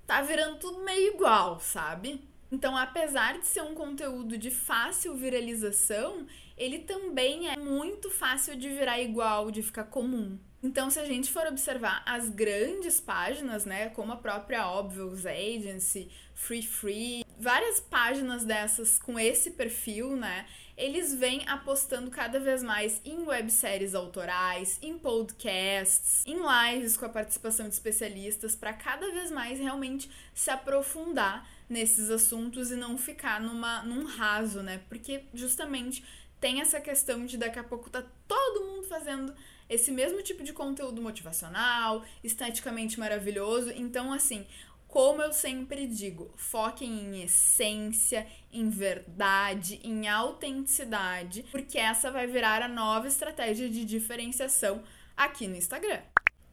tá 0.06 0.22
virando 0.22 0.58
tudo 0.58 0.84
meio 0.84 1.14
igual, 1.14 1.58
sabe? 1.60 2.22
Então, 2.50 2.76
apesar 2.76 3.38
de 3.38 3.46
ser 3.46 3.62
um 3.62 3.74
conteúdo 3.74 4.36
de 4.36 4.50
fácil 4.50 5.14
viralização, 5.14 6.26
ele 6.56 6.80
também 6.80 7.48
é 7.48 7.56
muito 7.56 8.10
fácil 8.10 8.54
de 8.56 8.68
virar 8.68 9.00
igual, 9.00 9.50
de 9.50 9.62
ficar 9.62 9.84
comum. 9.84 10.38
Então, 10.62 10.88
se 10.90 11.00
a 11.00 11.04
gente 11.04 11.32
for 11.32 11.44
observar 11.48 12.04
as 12.06 12.28
grandes 12.28 13.00
páginas, 13.00 13.64
né, 13.64 13.88
como 13.88 14.12
a 14.12 14.16
própria 14.16 14.68
Obvious 14.68 15.26
Agency, 15.26 16.08
Free 16.34 16.62
Free, 16.62 17.24
várias 17.36 17.80
páginas 17.80 18.44
dessas 18.44 18.96
com 18.96 19.18
esse 19.18 19.50
perfil, 19.50 20.16
né, 20.16 20.46
eles 20.76 21.12
vêm 21.14 21.42
apostando 21.48 22.12
cada 22.12 22.38
vez 22.38 22.62
mais 22.62 23.00
em 23.04 23.26
webséries 23.26 23.92
autorais, 23.92 24.78
em 24.80 24.96
podcasts, 24.96 26.24
em 26.24 26.36
lives 26.38 26.96
com 26.96 27.06
a 27.06 27.08
participação 27.08 27.68
de 27.68 27.74
especialistas, 27.74 28.54
para 28.54 28.72
cada 28.72 29.10
vez 29.10 29.32
mais 29.32 29.58
realmente 29.58 30.08
se 30.32 30.48
aprofundar 30.48 31.44
nesses 31.68 32.08
assuntos 32.08 32.70
e 32.70 32.76
não 32.76 32.96
ficar 32.96 33.40
numa, 33.40 33.82
num 33.82 34.04
raso, 34.04 34.62
né? 34.62 34.80
Porque 34.88 35.24
justamente 35.34 36.04
tem 36.40 36.60
essa 36.60 36.80
questão 36.80 37.24
de 37.24 37.36
daqui 37.36 37.58
a 37.58 37.64
pouco 37.64 37.88
tá 37.90 38.04
todo 38.26 38.66
mundo 38.66 38.86
fazendo 38.88 39.32
esse 39.72 39.90
mesmo 39.90 40.22
tipo 40.22 40.42
de 40.42 40.52
conteúdo 40.52 41.00
motivacional, 41.00 42.04
esteticamente 42.22 43.00
maravilhoso. 43.00 43.70
Então, 43.70 44.12
assim, 44.12 44.46
como 44.86 45.22
eu 45.22 45.32
sempre 45.32 45.86
digo, 45.86 46.30
foquem 46.36 46.90
em 46.90 47.22
essência, 47.22 48.26
em 48.52 48.68
verdade, 48.68 49.80
em 49.82 50.06
autenticidade, 50.06 51.44
porque 51.50 51.78
essa 51.78 52.10
vai 52.10 52.26
virar 52.26 52.60
a 52.60 52.68
nova 52.68 53.08
estratégia 53.08 53.70
de 53.70 53.86
diferenciação 53.86 54.82
aqui 55.16 55.48
no 55.48 55.56
Instagram. 55.56 56.02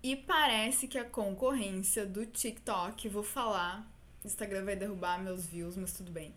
E 0.01 0.15
parece 0.15 0.87
que 0.87 0.97
a 0.97 1.03
concorrência 1.03 2.05
do 2.05 2.25
TikTok, 2.25 3.09
vou 3.09 3.23
falar, 3.23 3.85
Instagram 4.23 4.63
vai 4.63 4.77
derrubar 4.77 5.21
meus 5.21 5.45
views, 5.45 5.75
mas 5.75 5.91
tudo 5.91 6.09
bem. 6.09 6.33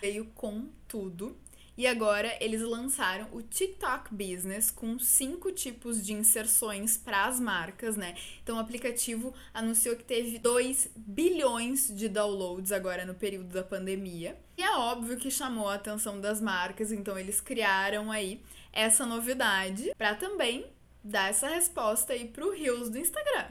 Veio 0.00 0.26
com 0.26 0.68
tudo. 0.86 1.36
E 1.80 1.86
agora 1.86 2.36
eles 2.42 2.60
lançaram 2.60 3.26
o 3.32 3.40
TikTok 3.40 4.14
Business 4.14 4.70
com 4.70 4.98
cinco 4.98 5.50
tipos 5.50 6.04
de 6.04 6.12
inserções 6.12 6.98
para 6.98 7.24
as 7.24 7.40
marcas, 7.40 7.96
né? 7.96 8.14
Então 8.42 8.58
o 8.58 8.60
aplicativo 8.60 9.32
anunciou 9.54 9.96
que 9.96 10.04
teve 10.04 10.38
2 10.38 10.90
bilhões 10.94 11.88
de 11.88 12.06
downloads 12.06 12.70
agora 12.70 13.06
no 13.06 13.14
período 13.14 13.48
da 13.54 13.64
pandemia. 13.64 14.36
E 14.58 14.62
é 14.62 14.70
óbvio 14.76 15.16
que 15.16 15.30
chamou 15.30 15.70
a 15.70 15.76
atenção 15.76 16.20
das 16.20 16.38
marcas, 16.38 16.92
então 16.92 17.18
eles 17.18 17.40
criaram 17.40 18.12
aí 18.12 18.42
essa 18.70 19.06
novidade 19.06 19.94
para 19.96 20.14
também 20.14 20.66
dar 21.02 21.30
essa 21.30 21.48
resposta 21.48 22.12
aí 22.12 22.28
pro 22.28 22.52
Reels 22.52 22.90
do 22.90 22.98
Instagram. 22.98 23.46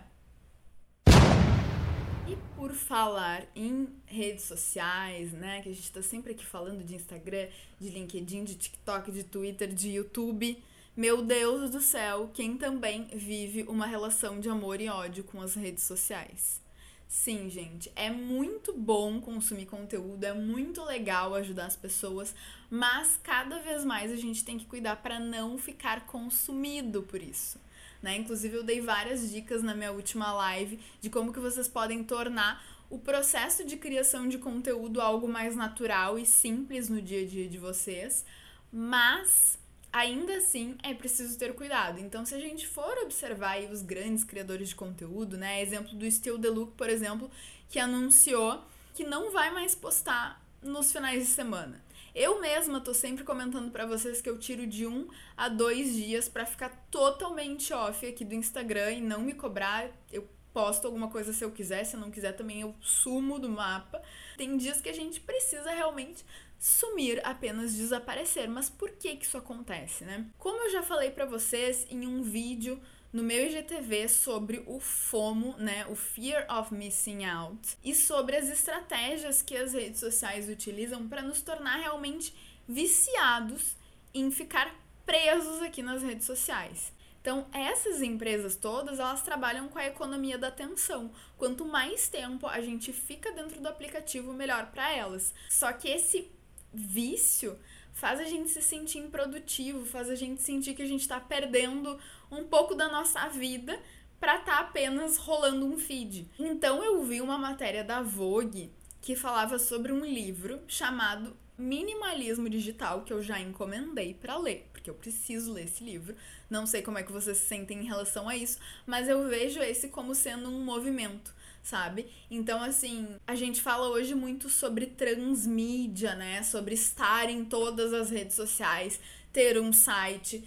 Por 2.59 2.73
falar 2.73 3.47
em 3.55 3.87
redes 4.05 4.43
sociais, 4.43 5.31
né? 5.31 5.61
Que 5.61 5.69
a 5.69 5.73
gente 5.73 5.89
tá 5.93 6.01
sempre 6.01 6.33
aqui 6.33 6.45
falando 6.45 6.83
de 6.83 6.93
Instagram, 6.93 7.47
de 7.79 7.87
LinkedIn, 7.89 8.43
de 8.43 8.55
TikTok, 8.55 9.13
de 9.13 9.23
Twitter, 9.23 9.73
de 9.73 9.91
YouTube. 9.91 10.61
Meu 10.93 11.21
Deus 11.21 11.71
do 11.71 11.79
céu, 11.79 12.29
quem 12.33 12.57
também 12.57 13.07
vive 13.13 13.63
uma 13.63 13.85
relação 13.85 14.41
de 14.41 14.49
amor 14.49 14.81
e 14.81 14.89
ódio 14.89 15.23
com 15.23 15.39
as 15.41 15.53
redes 15.53 15.85
sociais. 15.85 16.59
Sim, 17.07 17.49
gente, 17.49 17.89
é 17.95 18.09
muito 18.09 18.73
bom 18.73 19.21
consumir 19.21 19.65
conteúdo, 19.65 20.25
é 20.25 20.33
muito 20.33 20.83
legal 20.83 21.33
ajudar 21.35 21.67
as 21.67 21.77
pessoas, 21.77 22.35
mas 22.69 23.17
cada 23.23 23.59
vez 23.59 23.85
mais 23.85 24.11
a 24.11 24.17
gente 24.17 24.43
tem 24.43 24.57
que 24.57 24.65
cuidar 24.65 24.97
para 24.97 25.17
não 25.17 25.57
ficar 25.57 26.05
consumido 26.05 27.03
por 27.03 27.23
isso 27.23 27.57
né? 28.01 28.17
Inclusive 28.17 28.57
eu 28.57 28.63
dei 28.63 28.81
várias 28.81 29.29
dicas 29.29 29.61
na 29.63 29.73
minha 29.73 29.91
última 29.91 30.31
live 30.31 30.79
de 31.01 31.09
como 31.09 31.33
que 31.33 31.39
vocês 31.39 31.67
podem 31.67 32.03
tornar 32.03 32.63
o 32.89 32.97
processo 32.97 33.63
de 33.63 33.77
criação 33.77 34.27
de 34.27 34.37
conteúdo 34.37 34.99
algo 34.99 35.27
mais 35.27 35.55
natural 35.55 36.17
e 36.17 36.25
simples 36.25 36.89
no 36.89 37.01
dia 37.01 37.21
a 37.21 37.25
dia 37.25 37.47
de 37.47 37.57
vocês, 37.57 38.25
mas 38.71 39.59
ainda 39.91 40.37
assim 40.37 40.75
é 40.81 40.93
preciso 40.93 41.37
ter 41.37 41.53
cuidado. 41.53 41.99
Então, 41.99 42.25
se 42.25 42.33
a 42.33 42.39
gente 42.39 42.67
for 42.67 42.97
observar 43.03 43.59
os 43.71 43.81
grandes 43.81 44.23
criadores 44.23 44.69
de 44.69 44.75
conteúdo, 44.75 45.37
né, 45.37 45.61
exemplo 45.61 45.95
do 45.95 46.39
The 46.39 46.49
Look, 46.49 46.73
por 46.75 46.89
exemplo, 46.89 47.29
que 47.69 47.79
anunciou 47.79 48.63
que 48.93 49.03
não 49.03 49.31
vai 49.31 49.51
mais 49.51 49.75
postar 49.75 50.43
nos 50.61 50.91
finais 50.91 51.23
de 51.23 51.29
semana. 51.29 51.81
Eu 52.13 52.41
mesma 52.41 52.81
tô 52.81 52.93
sempre 52.93 53.23
comentando 53.23 53.71
para 53.71 53.85
vocês 53.85 54.21
que 54.21 54.29
eu 54.29 54.37
tiro 54.37 54.65
de 54.65 54.85
um 54.87 55.07
a 55.37 55.47
dois 55.47 55.93
dias 55.93 56.27
para 56.27 56.45
ficar 56.45 56.69
totalmente 56.89 57.73
off 57.73 58.05
aqui 58.05 58.25
do 58.25 58.35
Instagram 58.35 58.91
e 58.91 59.01
não 59.01 59.21
me 59.21 59.33
cobrar. 59.33 59.89
Eu 60.11 60.27
posto 60.53 60.85
alguma 60.85 61.09
coisa 61.09 61.31
se 61.31 61.43
eu 61.43 61.51
quiser, 61.51 61.83
se 61.83 61.95
eu 61.95 61.99
não 61.99 62.11
quiser 62.11 62.33
também 62.33 62.61
eu 62.61 62.75
sumo 62.81 63.39
do 63.39 63.49
mapa. 63.49 64.01
Tem 64.37 64.57
dias 64.57 64.81
que 64.81 64.89
a 64.89 64.93
gente 64.93 65.19
precisa 65.21 65.71
realmente 65.71 66.25
sumir, 66.57 67.21
apenas 67.23 67.75
desaparecer. 67.75 68.49
Mas 68.49 68.69
por 68.69 68.89
que 68.91 69.15
que 69.15 69.25
isso 69.25 69.37
acontece, 69.37 70.03
né? 70.03 70.25
Como 70.37 70.63
eu 70.65 70.71
já 70.71 70.83
falei 70.83 71.11
para 71.11 71.25
vocês 71.25 71.85
em 71.89 72.05
um 72.05 72.21
vídeo 72.21 72.81
no 73.11 73.23
meu 73.23 73.45
IGTV 73.45 74.07
sobre 74.07 74.63
o 74.67 74.79
FOMO, 74.79 75.55
né, 75.57 75.85
o 75.87 75.95
Fear 75.95 76.45
of 76.49 76.73
Missing 76.73 77.25
Out, 77.25 77.77
e 77.83 77.95
sobre 77.95 78.35
as 78.35 78.49
estratégias 78.49 79.41
que 79.41 79.57
as 79.57 79.73
redes 79.73 79.99
sociais 79.99 80.47
utilizam 80.47 81.07
para 81.07 81.21
nos 81.21 81.41
tornar 81.41 81.77
realmente 81.77 82.33
viciados 82.67 83.75
em 84.13 84.29
ficar 84.29 84.73
presos 85.05 85.61
aqui 85.61 85.81
nas 85.81 86.03
redes 86.03 86.25
sociais. 86.25 86.93
Então, 87.21 87.47
essas 87.51 88.01
empresas 88.01 88.55
todas, 88.55 88.99
elas 88.99 89.23
trabalham 89.23 89.67
com 89.67 89.77
a 89.77 89.87
economia 89.87 90.37
da 90.37 90.47
atenção. 90.47 91.11
Quanto 91.37 91.65
mais 91.65 92.07
tempo 92.07 92.47
a 92.47 92.61
gente 92.61 92.93
fica 92.93 93.31
dentro 93.31 93.59
do 93.59 93.67
aplicativo, 93.67 94.31
melhor 94.31 94.67
para 94.71 94.95
elas. 94.95 95.33
Só 95.49 95.73
que 95.73 95.89
esse 95.89 96.31
vício 96.73 97.59
faz 97.91 98.19
a 98.19 98.23
gente 98.23 98.49
se 98.49 98.61
sentir 98.61 98.99
improdutivo, 98.99 99.85
faz 99.85 100.09
a 100.09 100.15
gente 100.15 100.41
sentir 100.41 100.73
que 100.73 100.81
a 100.81 100.87
gente 100.87 101.01
está 101.01 101.19
perdendo 101.19 101.99
um 102.31 102.43
pouco 102.43 102.75
da 102.75 102.89
nossa 102.89 103.27
vida 103.29 103.79
para 104.19 104.37
estar 104.37 104.57
tá 104.57 104.59
apenas 104.59 105.17
rolando 105.17 105.65
um 105.65 105.77
feed. 105.77 106.27
Então 106.37 106.83
eu 106.83 107.03
vi 107.03 107.21
uma 107.21 107.37
matéria 107.37 107.83
da 107.83 108.01
Vogue 108.01 108.71
que 109.01 109.15
falava 109.15 109.57
sobre 109.57 109.91
um 109.91 110.05
livro 110.05 110.61
chamado 110.67 111.35
Minimalismo 111.57 112.49
Digital 112.49 113.01
que 113.03 113.13
eu 113.13 113.21
já 113.21 113.39
encomendei 113.39 114.13
para 114.13 114.37
ler, 114.37 114.69
porque 114.71 114.89
eu 114.89 114.93
preciso 114.93 115.53
ler 115.53 115.65
esse 115.65 115.83
livro. 115.83 116.15
Não 116.49 116.65
sei 116.65 116.81
como 116.81 116.97
é 116.97 117.03
que 117.03 117.11
vocês 117.11 117.37
se 117.37 117.47
sentem 117.47 117.79
em 117.79 117.85
relação 117.85 118.27
a 118.27 118.35
isso, 118.35 118.59
mas 118.85 119.07
eu 119.07 119.27
vejo 119.27 119.59
esse 119.61 119.89
como 119.89 120.13
sendo 120.13 120.49
um 120.49 120.63
movimento 120.63 121.37
sabe? 121.61 122.07
Então, 122.31 122.63
assim, 122.63 123.07
a 123.27 123.35
gente 123.35 123.61
fala 123.61 123.89
hoje 123.89 124.15
muito 124.15 124.49
sobre 124.49 124.87
transmídia, 124.87 126.15
né? 126.15 126.41
Sobre 126.41 126.73
estar 126.73 127.29
em 127.29 127.45
todas 127.45 127.93
as 127.93 128.09
redes 128.09 128.35
sociais, 128.35 128.99
ter 129.31 129.59
um 129.59 129.71
site, 129.71 130.43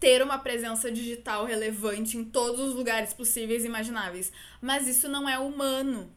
ter 0.00 0.22
uma 0.22 0.38
presença 0.38 0.90
digital 0.90 1.44
relevante 1.44 2.16
em 2.16 2.24
todos 2.24 2.58
os 2.58 2.74
lugares 2.74 3.12
possíveis 3.12 3.62
e 3.62 3.66
imagináveis. 3.66 4.32
Mas 4.60 4.88
isso 4.88 5.08
não 5.08 5.28
é 5.28 5.38
humano. 5.38 6.10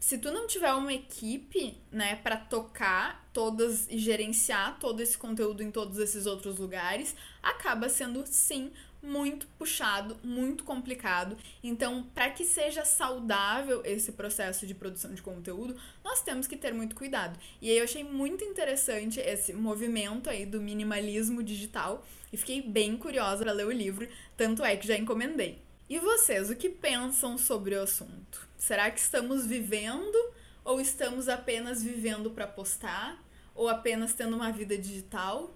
Se 0.00 0.18
tu 0.18 0.32
não 0.32 0.46
tiver 0.46 0.72
uma 0.72 0.92
equipe, 0.92 1.76
né, 1.92 2.16
para 2.16 2.36
tocar 2.36 3.30
todas 3.32 3.86
e 3.88 3.98
gerenciar 3.98 4.78
todo 4.80 5.00
esse 5.00 5.16
conteúdo 5.16 5.62
em 5.62 5.70
todos 5.70 5.98
esses 5.98 6.26
outros 6.26 6.58
lugares, 6.58 7.14
acaba 7.42 7.88
sendo 7.88 8.24
sim 8.26 8.72
muito 9.02 9.46
puxado, 9.58 10.16
muito 10.22 10.64
complicado. 10.64 11.36
Então, 11.62 12.04
para 12.14 12.30
que 12.30 12.44
seja 12.44 12.84
saudável 12.84 13.82
esse 13.84 14.12
processo 14.12 14.66
de 14.66 14.74
produção 14.74 15.14
de 15.14 15.22
conteúdo, 15.22 15.76
nós 16.04 16.22
temos 16.22 16.46
que 16.46 16.56
ter 16.56 16.72
muito 16.72 16.94
cuidado. 16.94 17.38
E 17.60 17.70
aí 17.70 17.78
eu 17.78 17.84
achei 17.84 18.04
muito 18.04 18.44
interessante 18.44 19.20
esse 19.20 19.52
movimento 19.52 20.28
aí 20.28 20.44
do 20.44 20.60
minimalismo 20.60 21.42
digital 21.42 22.04
e 22.32 22.36
fiquei 22.36 22.62
bem 22.62 22.96
curiosa 22.96 23.42
para 23.42 23.52
ler 23.52 23.66
o 23.66 23.72
livro, 23.72 24.08
tanto 24.36 24.64
é 24.64 24.76
que 24.76 24.86
já 24.86 24.96
encomendei. 24.96 25.62
E 25.88 25.98
vocês, 25.98 26.50
o 26.50 26.56
que 26.56 26.68
pensam 26.68 27.36
sobre 27.36 27.74
o 27.74 27.82
assunto? 27.82 28.48
Será 28.56 28.90
que 28.90 29.00
estamos 29.00 29.44
vivendo 29.44 30.16
ou 30.64 30.80
estamos 30.80 31.28
apenas 31.28 31.82
vivendo 31.82 32.30
para 32.30 32.46
postar 32.46 33.20
ou 33.54 33.68
apenas 33.68 34.14
tendo 34.14 34.36
uma 34.36 34.52
vida 34.52 34.78
digital? 34.78 35.52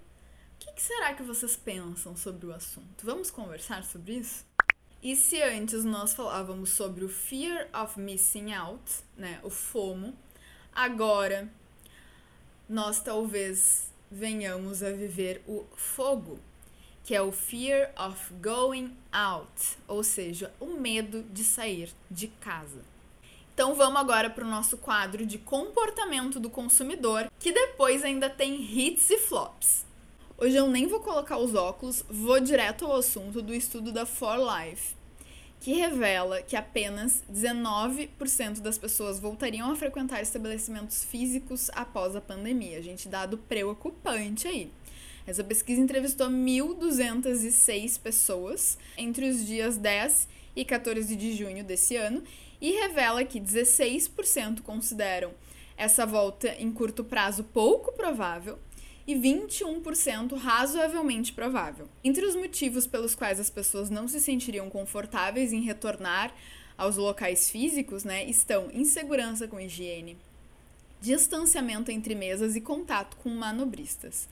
O 0.55 0.59
que, 0.59 0.73
que 0.73 0.83
será 0.83 1.15
que 1.15 1.23
vocês 1.23 1.57
pensam 1.57 2.17
sobre 2.17 2.47
o 2.47 2.55
assunto? 2.55 3.05
Vamos 3.05 3.31
conversar 3.31 3.85
sobre 3.85 4.15
isso? 4.15 4.45
E 5.03 5.15
se 5.15 5.43
antes 5.43 5.85
nós 5.85 6.15
falávamos 6.15 6.71
sobre 6.71 7.05
o 7.05 7.09
fear 7.09 7.69
of 7.75 8.01
missing 8.01 8.53
out, 8.53 8.83
né, 9.17 9.39
o 9.43 9.51
FOMO, 9.51 10.15
agora 10.75 11.53
nós 12.69 13.01
talvez 13.01 13.91
venhamos 14.11 14.83
a 14.83 14.91
viver 14.91 15.43
o 15.47 15.67
fogo, 15.77 16.39
que 17.03 17.15
é 17.15 17.21
o 17.21 17.31
Fear 17.31 17.93
of 17.99 18.33
Going 18.35 18.97
Out, 19.13 19.77
ou 19.87 20.03
seja, 20.03 20.55
o 20.59 20.69
medo 20.69 21.23
de 21.25 21.45
sair 21.45 21.93
de 22.11 22.29
casa. 22.29 22.83
Então 23.53 23.75
vamos 23.75 24.01
agora 24.01 24.31
para 24.31 24.45
o 24.45 24.51
nosso 24.51 24.79
quadro 24.79 25.27
de 25.27 25.37
comportamento 25.37 26.41
do 26.41 26.49
consumidor, 26.49 27.31
que 27.39 27.53
depois 27.53 28.03
ainda 28.03 28.31
tem 28.31 28.55
hits 28.55 29.11
e 29.11 29.19
flops. 29.19 29.85
Hoje 30.37 30.57
eu 30.57 30.67
nem 30.67 30.89
vou 30.89 30.99
colocar 30.99 31.39
os 31.39 31.55
óculos, 31.55 32.05
vou 32.11 32.41
direto 32.41 32.85
ao 32.85 32.97
assunto 32.97 33.41
do 33.41 33.55
estudo 33.55 33.93
da 33.93 34.05
For 34.05 34.37
Life, 34.37 34.97
que 35.61 35.75
revela 35.75 36.43
que 36.43 36.57
apenas 36.57 37.23
19% 37.33 38.61
das 38.61 38.77
pessoas 38.77 39.21
voltariam 39.21 39.71
a 39.71 39.77
frequentar 39.77 40.21
estabelecimentos 40.21 41.05
físicos 41.05 41.71
após 41.73 42.17
a 42.17 42.21
pandemia. 42.21 42.83
Gente, 42.83 43.09
dado 43.09 43.39
preocupante 43.39 44.49
aí. 44.49 44.73
Essa 45.25 45.45
pesquisa 45.45 45.81
entrevistou 45.81 46.27
1.206 46.27 48.01
pessoas 48.01 48.77
entre 48.99 49.29
os 49.29 49.47
dias 49.47 49.77
10 49.77 50.27
e 50.57 50.65
14 50.65 51.15
de 51.15 51.33
junho 51.33 51.63
desse 51.63 51.95
ano 51.95 52.25
e 52.61 52.73
revela 52.73 53.25
que 53.25 53.41
16% 53.41 54.63
consideram 54.63 55.31
essa 55.77 56.05
volta 56.05 56.49
em 56.59 56.73
curto 56.73 57.05
prazo 57.05 57.45
pouco 57.45 57.93
provável 57.93 58.59
e 59.07 59.15
21% 59.15 60.37
razoavelmente 60.37 61.33
provável. 61.33 61.89
Entre 62.03 62.25
os 62.25 62.35
motivos 62.35 62.87
pelos 62.87 63.15
quais 63.15 63.39
as 63.39 63.51
pessoas 63.51 63.91
não 63.91 64.09
se 64.09 64.21
sentiriam 64.21 64.71
confortáveis 64.71 65.53
em 65.53 65.61
retornar 65.61 66.35
aos 66.77 66.97
locais 66.97 67.51
físicos, 67.51 68.05
né, 68.05 68.25
estão 68.25 68.71
insegurança 68.73 69.47
com 69.47 69.61
higiene, 69.61 70.17
distanciamento 71.01 71.91
entre 71.91 72.15
mesas 72.15 72.57
e 72.57 72.61
contato 72.61 73.17
com 73.19 73.29
manobristas. 73.29 74.27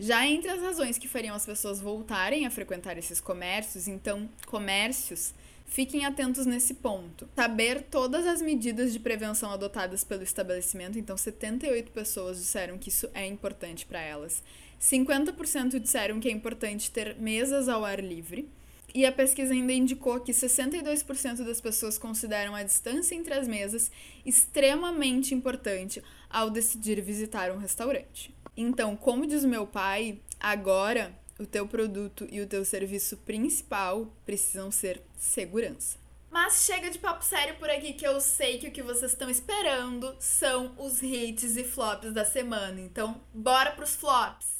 Já 0.00 0.26
entre 0.26 0.50
as 0.50 0.60
razões 0.60 0.98
que 0.98 1.06
fariam 1.06 1.36
as 1.36 1.46
pessoas 1.46 1.80
voltarem 1.80 2.46
a 2.46 2.50
frequentar 2.50 2.98
esses 2.98 3.20
comércios, 3.20 3.86
então, 3.86 4.28
comércios, 4.46 5.32
fiquem 5.74 6.04
atentos 6.04 6.46
nesse 6.46 6.72
ponto. 6.72 7.28
Saber 7.34 7.82
todas 7.90 8.24
as 8.28 8.40
medidas 8.40 8.92
de 8.92 9.00
prevenção 9.00 9.50
adotadas 9.50 10.04
pelo 10.04 10.22
estabelecimento, 10.22 10.96
então 10.96 11.16
78 11.16 11.90
pessoas 11.90 12.38
disseram 12.38 12.78
que 12.78 12.90
isso 12.90 13.10
é 13.12 13.26
importante 13.26 13.84
para 13.84 14.00
elas. 14.00 14.40
50% 14.80 15.80
disseram 15.80 16.20
que 16.20 16.28
é 16.28 16.30
importante 16.30 16.92
ter 16.92 17.16
mesas 17.16 17.68
ao 17.68 17.84
ar 17.84 17.98
livre. 17.98 18.48
E 18.94 19.04
a 19.04 19.10
pesquisa 19.10 19.52
ainda 19.52 19.72
indicou 19.72 20.20
que 20.20 20.30
62% 20.30 21.44
das 21.44 21.60
pessoas 21.60 21.98
consideram 21.98 22.54
a 22.54 22.62
distância 22.62 23.16
entre 23.16 23.34
as 23.34 23.48
mesas 23.48 23.90
extremamente 24.24 25.34
importante 25.34 26.00
ao 26.30 26.50
decidir 26.50 27.00
visitar 27.00 27.50
um 27.50 27.58
restaurante. 27.58 28.32
Então, 28.56 28.94
como 28.94 29.26
diz 29.26 29.44
meu 29.44 29.66
pai, 29.66 30.20
agora 30.38 31.12
o 31.44 31.46
teu 31.46 31.68
produto 31.68 32.26
e 32.30 32.40
o 32.40 32.46
teu 32.46 32.64
serviço 32.64 33.18
principal 33.18 34.10
precisam 34.24 34.70
ser 34.70 35.02
segurança. 35.16 35.98
Mas 36.30 36.64
chega 36.64 36.90
de 36.90 36.98
papo 36.98 37.22
sério 37.22 37.54
por 37.56 37.70
aqui 37.70 37.92
que 37.92 38.06
eu 38.06 38.20
sei 38.20 38.58
que 38.58 38.66
o 38.66 38.72
que 38.72 38.82
vocês 38.82 39.12
estão 39.12 39.30
esperando 39.30 40.16
são 40.18 40.74
os 40.76 41.00
hits 41.00 41.56
e 41.56 41.62
flops 41.62 42.12
da 42.12 42.24
semana. 42.24 42.80
Então, 42.80 43.20
bora 43.32 43.70
pros 43.70 43.94
flops. 43.94 44.58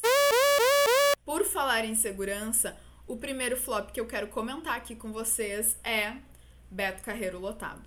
Por 1.25 1.43
falar 1.43 1.83
em 1.83 1.95
segurança, 1.95 2.77
o 3.05 3.17
primeiro 3.17 3.57
flop 3.57 3.89
que 3.91 3.99
eu 3.99 4.07
quero 4.07 4.27
comentar 4.27 4.77
aqui 4.77 4.95
com 4.95 5.11
vocês 5.11 5.77
é 5.83 6.15
Beto 6.71 7.03
Carreiro 7.03 7.39
lotado. 7.39 7.81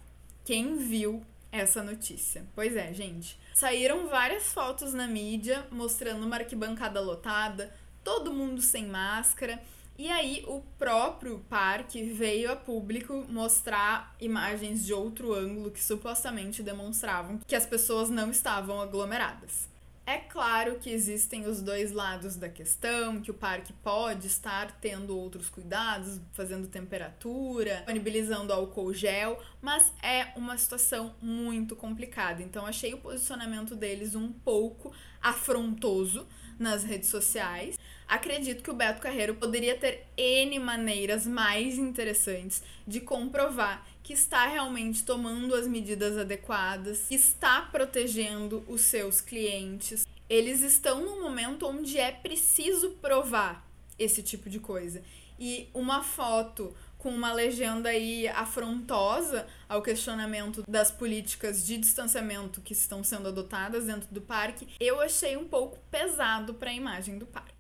Quem 0.45 0.77
viu 0.77 1.25
essa 1.51 1.83
notícia? 1.83 2.45
Pois 2.55 2.77
é, 2.77 2.93
gente. 2.93 3.39
Saíram 3.55 4.07
várias 4.09 4.53
fotos 4.53 4.93
na 4.93 5.07
mídia 5.07 5.67
mostrando 5.71 6.27
uma 6.27 6.37
arquibancada 6.37 7.01
lotada, 7.01 7.73
todo 8.09 8.33
mundo 8.33 8.63
sem 8.63 8.87
máscara. 8.87 9.61
E 9.99 10.11
aí 10.11 10.43
o 10.47 10.63
próprio 10.79 11.45
parque 11.51 12.03
veio 12.05 12.51
a 12.51 12.57
público 12.57 13.27
mostrar 13.29 14.17
imagens 14.19 14.87
de 14.87 14.95
outro 14.95 15.35
ângulo 15.35 15.71
que 15.71 15.85
supostamente 15.85 16.63
demonstravam 16.63 17.39
que 17.47 17.55
as 17.55 17.67
pessoas 17.67 18.09
não 18.09 18.31
estavam 18.31 18.81
aglomeradas. 18.81 19.69
É 20.07 20.17
claro 20.17 20.77
que 20.77 20.89
existem 20.89 21.47
os 21.47 21.61
dois 21.61 21.93
lados 21.93 22.35
da 22.35 22.49
questão, 22.49 23.21
que 23.21 23.31
o 23.31 23.35
parque 23.35 23.75
pode 23.75 24.27
estar 24.27 24.73
tendo 24.81 25.15
outros 25.15 25.51
cuidados, 25.51 26.19
fazendo 26.33 26.67
temperatura, 26.67 27.75
disponibilizando 27.75 28.55
álcool 28.55 28.95
gel, 28.95 29.39
mas 29.61 29.93
é 30.03 30.33
uma 30.35 30.57
situação 30.57 31.15
muito 31.21 31.77
complicada. 31.77 32.43
Então 32.43 32.65
achei 32.65 32.95
o 32.95 32.99
posicionamento 32.99 33.77
deles 33.77 34.15
um 34.15 34.33
pouco 34.33 34.95
afrontoso 35.21 36.27
nas 36.59 36.85
redes 36.85 37.09
sociais. 37.09 37.79
Acredito 38.07 38.63
que 38.63 38.71
o 38.71 38.75
Beto 38.75 39.03
Carreiro 39.03 39.35
poderia 39.35 39.77
ter 39.77 40.07
N 40.17 40.59
maneiras 40.59 41.27
mais 41.27 41.77
interessantes 41.77 42.63
de 42.87 43.01
comprovar 43.01 43.87
que 44.03 44.15
está 44.15 44.47
realmente 44.47 45.05
tomando 45.05 45.55
as 45.55 45.69
medidas 45.69 46.17
adequadas, 46.17 47.11
está 47.11 47.61
protegendo 47.61 48.65
os 48.67 48.81
seus 48.81 49.21
clientes. 49.21 50.07
Eles 50.29 50.63
estão 50.63 51.05
num 51.05 51.23
momento 51.23 51.67
onde 51.67 51.99
é 51.99 52.11
preciso 52.11 52.93
provar 52.93 53.67
esse 53.99 54.23
tipo 54.23 54.49
de 54.49 54.59
coisa. 54.59 55.03
E 55.39 55.69
uma 55.75 56.03
foto 56.03 56.75
com 56.97 57.11
uma 57.11 57.33
legenda 57.33 57.91
aí 57.91 58.27
afrontosa 58.29 59.47
ao 59.69 59.83
questionamento 59.83 60.65
das 60.67 60.91
políticas 60.91 61.67
de 61.67 61.77
distanciamento 61.77 62.61
que 62.61 62.73
estão 62.73 63.05
sendo 63.05 63.29
adotadas 63.29 63.85
dentro 63.85 64.09
do 64.13 64.21
parque, 64.21 64.69
eu 64.81 65.01
achei 65.01 65.37
um 65.37 65.47
pouco 65.47 65.79
pesado 65.91 66.55
para 66.55 66.71
a 66.71 66.75
imagem 66.75 67.19
do 67.19 67.27
parque. 67.27 67.53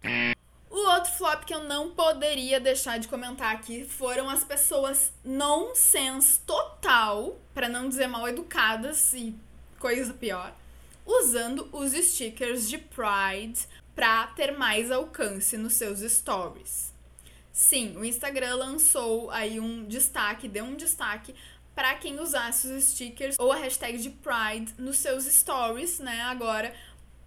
O 0.70 0.90
outro 0.90 1.12
flop 1.12 1.44
que 1.44 1.54
eu 1.54 1.64
não 1.64 1.90
poderia 1.90 2.60
deixar 2.60 2.98
de 2.98 3.08
comentar 3.08 3.54
aqui 3.54 3.84
foram 3.84 4.28
as 4.28 4.44
pessoas 4.44 5.12
nonsense 5.24 6.40
total, 6.40 7.38
para 7.52 7.68
não 7.68 7.88
dizer 7.88 8.06
mal 8.06 8.28
educadas 8.28 9.12
e 9.12 9.34
coisa 9.78 10.12
pior, 10.14 10.54
usando 11.04 11.68
os 11.72 11.92
stickers 11.92 12.68
de 12.68 12.78
Pride 12.78 13.60
para 13.94 14.28
ter 14.28 14.56
mais 14.56 14.90
alcance 14.90 15.56
nos 15.56 15.72
seus 15.74 16.00
stories. 16.00 16.92
Sim, 17.50 17.96
o 17.96 18.04
Instagram 18.04 18.54
lançou 18.54 19.30
aí 19.32 19.58
um 19.58 19.84
destaque, 19.84 20.46
deu 20.46 20.64
um 20.64 20.76
destaque 20.76 21.34
para 21.78 21.94
quem 21.94 22.18
usasse 22.18 22.66
os 22.66 22.86
stickers 22.86 23.36
ou 23.38 23.52
a 23.52 23.56
hashtag 23.56 23.98
de 23.98 24.10
Pride 24.10 24.74
nos 24.76 24.98
seus 24.98 25.26
stories, 25.26 26.00
né? 26.00 26.22
Agora 26.22 26.74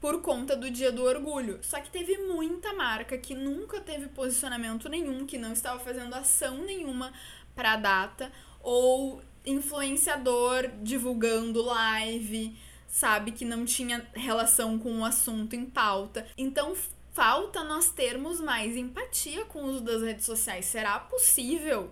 por 0.01 0.21
conta 0.21 0.57
do 0.57 0.69
Dia 0.69 0.91
do 0.91 1.05
Orgulho. 1.05 1.59
Só 1.61 1.79
que 1.79 1.89
teve 1.89 2.17
muita 2.17 2.73
marca 2.73 3.17
que 3.17 3.33
nunca 3.33 3.79
teve 3.79 4.07
posicionamento 4.07 4.89
nenhum, 4.89 5.25
que 5.25 5.37
não 5.37 5.53
estava 5.53 5.79
fazendo 5.79 6.13
ação 6.15 6.65
nenhuma 6.65 7.13
para 7.55 7.71
a 7.71 7.77
data, 7.77 8.29
ou 8.61 9.21
influenciador 9.45 10.69
divulgando 10.83 11.63
live, 11.63 12.53
sabe, 12.89 13.31
que 13.31 13.45
não 13.45 13.63
tinha 13.63 14.05
relação 14.13 14.77
com 14.77 14.99
o 14.99 15.05
assunto 15.05 15.55
em 15.55 15.65
pauta. 15.65 16.27
Então 16.37 16.75
falta 17.13 17.63
nós 17.63 17.89
termos 17.89 18.41
mais 18.41 18.75
empatia 18.75 19.45
com 19.45 19.59
o 19.59 19.67
uso 19.67 19.79
das 19.79 20.01
redes 20.01 20.25
sociais. 20.25 20.65
Será 20.65 20.99
possível? 20.99 21.89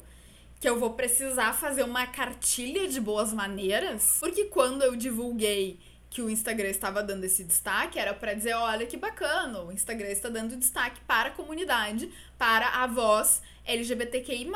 Que 0.60 0.67
eu 0.67 0.78
vou 0.78 0.93
precisar 0.93 1.54
fazer 1.54 1.84
uma 1.84 2.06
cartilha 2.06 2.88
de 2.88 3.00
boas 3.00 3.32
maneiras? 3.32 4.17
Porque 4.19 4.45
quando 4.45 4.84
eu 4.84 4.95
divulguei 4.95 5.80
que 6.10 6.22
o 6.22 6.30
Instagram 6.30 6.69
estava 6.69 7.04
dando 7.04 7.24
esse 7.24 7.43
destaque 7.43 8.00
era 8.00 8.13
para 8.13 8.34
dizer, 8.34 8.54
olha 8.56 8.86
que 8.86 8.98
bacana, 8.98 9.62
o 9.62 9.72
Instagram 9.72 10.10
está 10.10 10.28
dando 10.28 10.58
destaque 10.58 11.00
para 11.02 11.30
a 11.30 11.32
comunidade, 11.32 12.12
para 12.38 12.67
a 12.67 12.88
voz 12.88 13.41
LGBTQI+. 13.65 14.50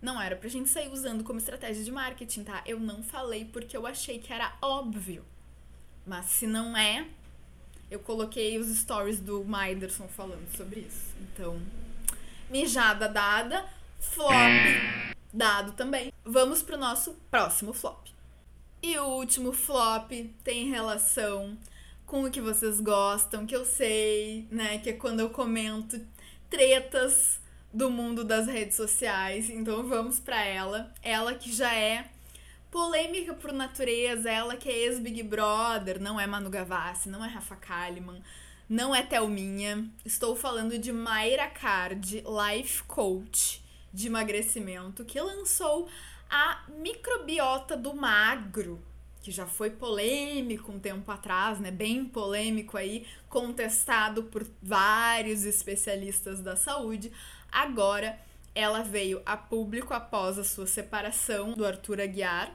Não 0.00 0.20
era 0.20 0.36
pra 0.36 0.48
gente 0.48 0.68
sair 0.68 0.92
usando 0.92 1.24
como 1.24 1.38
estratégia 1.38 1.82
de 1.82 1.90
marketing, 1.90 2.44
tá? 2.44 2.62
Eu 2.64 2.78
não 2.78 3.02
falei 3.02 3.44
porque 3.44 3.76
eu 3.76 3.86
achei 3.86 4.18
que 4.18 4.32
era 4.32 4.56
óbvio. 4.62 5.24
Mas 6.06 6.26
se 6.26 6.46
não 6.46 6.76
é, 6.76 7.06
eu 7.90 7.98
coloquei 7.98 8.58
os 8.58 8.68
stories 8.78 9.18
do 9.18 9.44
Maiderson 9.44 10.06
falando 10.06 10.46
sobre 10.56 10.80
isso. 10.80 11.14
Então, 11.20 11.60
mijada 12.48 13.08
dada, 13.08 13.64
flop 13.98 14.34
dado 15.32 15.72
também. 15.72 16.12
Vamos 16.24 16.62
pro 16.62 16.76
nosso 16.76 17.14
próximo 17.30 17.72
flop. 17.72 18.08
E 18.82 18.96
o 18.98 19.06
último 19.06 19.52
flop 19.52 20.10
tem 20.44 20.68
relação 20.68 21.58
com 22.06 22.24
o 22.24 22.30
que 22.30 22.40
vocês 22.40 22.80
gostam, 22.80 23.46
que 23.46 23.54
eu 23.54 23.64
sei, 23.64 24.46
né? 24.50 24.78
Que 24.78 24.90
é 24.90 24.92
quando 24.92 25.20
eu 25.20 25.30
comento 25.30 26.00
tretas 26.48 27.40
do 27.72 27.90
mundo 27.90 28.24
das 28.24 28.46
redes 28.46 28.76
sociais. 28.76 29.50
Então 29.50 29.86
vamos 29.86 30.18
para 30.18 30.42
ela. 30.44 30.92
Ela 31.02 31.34
que 31.34 31.52
já 31.52 31.74
é 31.74 32.08
polêmica 32.70 33.34
por 33.34 33.52
natureza, 33.52 34.30
ela 34.30 34.56
que 34.56 34.68
é 34.68 34.76
ex-Big 34.76 35.22
Brother, 35.22 36.00
não 36.00 36.20
é 36.20 36.26
Manu 36.26 36.50
Gavassi, 36.50 37.08
não 37.08 37.24
é 37.24 37.28
Rafa 37.28 37.56
Kalimann, 37.56 38.22
não 38.68 38.94
é 38.94 39.02
Thelminha. 39.02 39.88
Estou 40.04 40.36
falando 40.36 40.78
de 40.78 40.92
Mayra 40.92 41.48
Card, 41.48 42.22
life 42.26 42.82
coach 42.84 43.62
de 43.92 44.06
emagrecimento, 44.06 45.04
que 45.04 45.20
lançou 45.20 45.88
a 46.30 46.62
microbiota 46.78 47.76
do 47.76 47.94
magro, 47.94 48.82
que 49.22 49.30
já 49.30 49.46
foi 49.46 49.70
polêmico 49.70 50.72
um 50.72 50.78
tempo 50.78 51.10
atrás, 51.10 51.58
né? 51.58 51.70
Bem 51.70 52.04
polêmico 52.04 52.76
aí, 52.76 53.06
contestado 53.28 54.24
por 54.24 54.46
vários 54.62 55.44
especialistas 55.44 56.40
da 56.40 56.56
saúde. 56.56 57.12
Agora 57.50 58.18
ela 58.54 58.82
veio 58.82 59.22
a 59.24 59.36
público 59.36 59.94
após 59.94 60.38
a 60.38 60.44
sua 60.44 60.66
separação 60.66 61.52
do 61.52 61.64
Arthur 61.64 62.00
Aguiar 62.00 62.52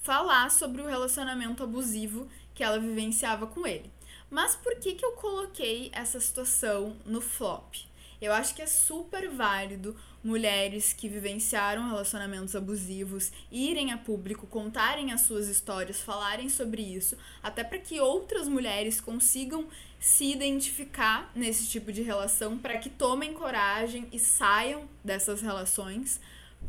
falar 0.00 0.50
sobre 0.50 0.80
o 0.80 0.86
relacionamento 0.86 1.62
abusivo 1.62 2.28
que 2.54 2.62
ela 2.62 2.78
vivenciava 2.78 3.46
com 3.46 3.66
ele. 3.66 3.90
Mas 4.30 4.54
por 4.54 4.76
que, 4.76 4.94
que 4.94 5.04
eu 5.04 5.12
coloquei 5.12 5.90
essa 5.92 6.20
situação 6.20 6.96
no 7.04 7.20
flop? 7.20 7.89
Eu 8.20 8.32
acho 8.32 8.54
que 8.54 8.60
é 8.60 8.66
super 8.66 9.30
válido 9.30 9.96
mulheres 10.22 10.92
que 10.92 11.08
vivenciaram 11.08 11.88
relacionamentos 11.88 12.54
abusivos 12.54 13.32
irem 13.50 13.92
a 13.92 13.98
público, 13.98 14.46
contarem 14.46 15.12
as 15.12 15.22
suas 15.22 15.48
histórias, 15.48 16.00
falarem 16.00 16.48
sobre 16.50 16.82
isso, 16.82 17.16
até 17.42 17.64
para 17.64 17.78
que 17.78 17.98
outras 17.98 18.46
mulheres 18.46 19.00
consigam 19.00 19.66
se 19.98 20.30
identificar 20.30 21.30
nesse 21.34 21.66
tipo 21.66 21.90
de 21.90 22.02
relação, 22.02 22.58
para 22.58 22.78
que 22.78 22.90
tomem 22.90 23.32
coragem 23.32 24.06
e 24.12 24.18
saiam 24.18 24.86
dessas 25.02 25.40
relações. 25.40 26.20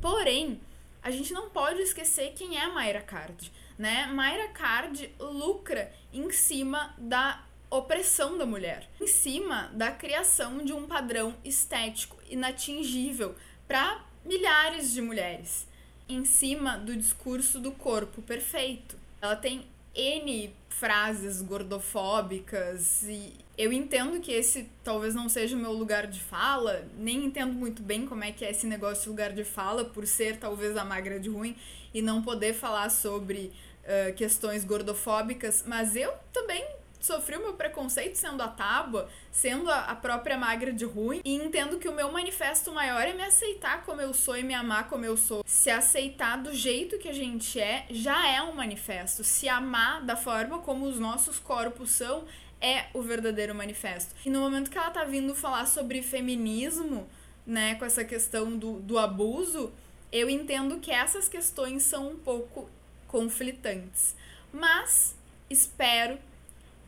Porém, 0.02 0.60
a 1.04 1.12
gente 1.12 1.34
não 1.34 1.50
pode 1.50 1.82
esquecer 1.82 2.34
quem 2.34 2.58
é 2.58 2.62
a 2.62 2.70
Mayra 2.70 3.02
Card, 3.02 3.52
né? 3.78 4.08
Mayra 4.08 4.50
Card 4.50 5.14
lucra 5.20 5.92
em 6.14 6.32
cima 6.32 6.94
da 6.98 7.44
opressão 7.72 8.38
da 8.38 8.46
mulher, 8.46 8.90
em 9.00 9.08
cima 9.08 9.72
da 9.74 9.92
criação 9.92 10.64
de 10.64 10.74
um 10.74 10.86
padrão 10.86 11.34
estético 11.44 12.18
inatingível 12.30 13.34
para 13.66 14.04
milhares 14.26 14.92
de 14.92 15.02
mulheres, 15.02 15.66
em 16.08 16.26
cima 16.26 16.78
do 16.78 16.96
discurso 16.96 17.60
do 17.60 17.72
corpo 17.72 18.22
perfeito. 18.22 18.98
Ela 19.22 19.38
tem 19.38 19.66
N 19.96 20.54
frases 20.68 21.42
gordofóbicas 21.42 23.04
e 23.04 23.34
eu 23.58 23.72
entendo 23.72 24.20
que 24.20 24.32
esse 24.32 24.70
talvez 24.84 25.16
não 25.16 25.30
seja 25.30 25.56
o 25.56 25.60
meu 25.60 25.72
lugar 25.72 26.08
de 26.08 26.20
fala, 26.20 26.86
nem 26.98 27.26
entendo 27.26 27.54
muito 27.54 27.82
bem 27.82 28.06
como 28.06 28.24
é 28.24 28.32
que 28.32 28.44
é 28.44 28.52
esse 28.52 28.68
negócio 28.68 29.04
de 29.04 29.10
lugar 29.10 29.32
de 29.32 29.44
fala, 29.46 29.86
por 29.86 30.06
ser 30.06 30.38
talvez 30.38 30.76
a 30.76 30.84
magra 30.84 31.20
de 31.20 31.30
ruim 31.30 31.56
e 31.94 32.02
não 32.02 32.22
poder 32.22 32.54
falar 32.54 32.90
sobre 32.90 33.54
uh, 33.84 34.14
questões 34.16 34.66
gordofóbicas, 34.66 35.64
mas 35.66 35.96
eu 35.96 36.12
também 36.34 36.66
sofri 37.02 37.36
o 37.36 37.42
meu 37.42 37.54
preconceito 37.54 38.16
sendo 38.16 38.42
a 38.42 38.48
tábua, 38.48 39.10
sendo 39.32 39.70
a, 39.70 39.86
a, 39.86 39.96
própria 39.96 40.38
magra 40.38 40.72
de 40.72 40.86
ruim, 40.86 41.22
e 41.26 41.34
entendo 41.34 41.78
que 41.78 41.90
o 41.90 41.94
meu 41.94 42.12
manifesto 42.12 42.72
maior 42.72 43.02
é 43.02 43.14
me 43.14 43.24
aceitar 43.24 43.84
como 43.84 44.02
eu 44.02 44.14
sou 44.14 44.38
e 44.38 44.44
me 44.44 44.54
amar 44.54 44.88
como 44.88 45.04
eu 45.04 45.18
sou. 45.18 45.44
Se 45.46 45.70
aceitar 45.70 46.38
do 46.38 46.54
jeito 46.54 46.98
que 46.98 47.10
a 47.10 47.14
gente 47.14 47.60
é, 47.60 47.86
já 47.90 48.28
é 48.28 48.42
um 48.42 48.54
manifesto. 48.54 49.24
Se 49.24 49.50
amar 49.50 50.02
da 50.04 50.16
forma 50.16 50.60
como 50.60 50.86
os 50.86 51.00
nossos 51.00 51.40
corpos 51.40 51.92
são, 51.92 52.26
é 52.62 52.86
o 52.94 53.02
verdadeiro 53.02 53.56
manifesto. 53.56 54.14
E 54.26 54.30
no 54.30 54.40
momento 54.40 54.70
que 54.70 54.78
ela 54.78 54.92
tá 54.92 55.04
vindo 55.04 55.34
falar 55.34 55.66
sobre 55.66 56.02
feminismo, 56.04 57.10
né, 57.46 57.76
com 57.76 57.86
essa 57.86 58.06
questão 58.06 58.56
do, 58.56 58.80
do 58.80 59.00
abuso, 59.00 59.74
eu 60.12 60.30
entendo 60.30 60.80
que 60.80 60.92
essas 60.92 61.28
questões 61.28 61.84
são 61.84 62.10
um 62.10 62.18
pouco 62.18 62.70
conflitantes. 63.08 64.16
Mas 64.54 65.16
espero 65.50 66.18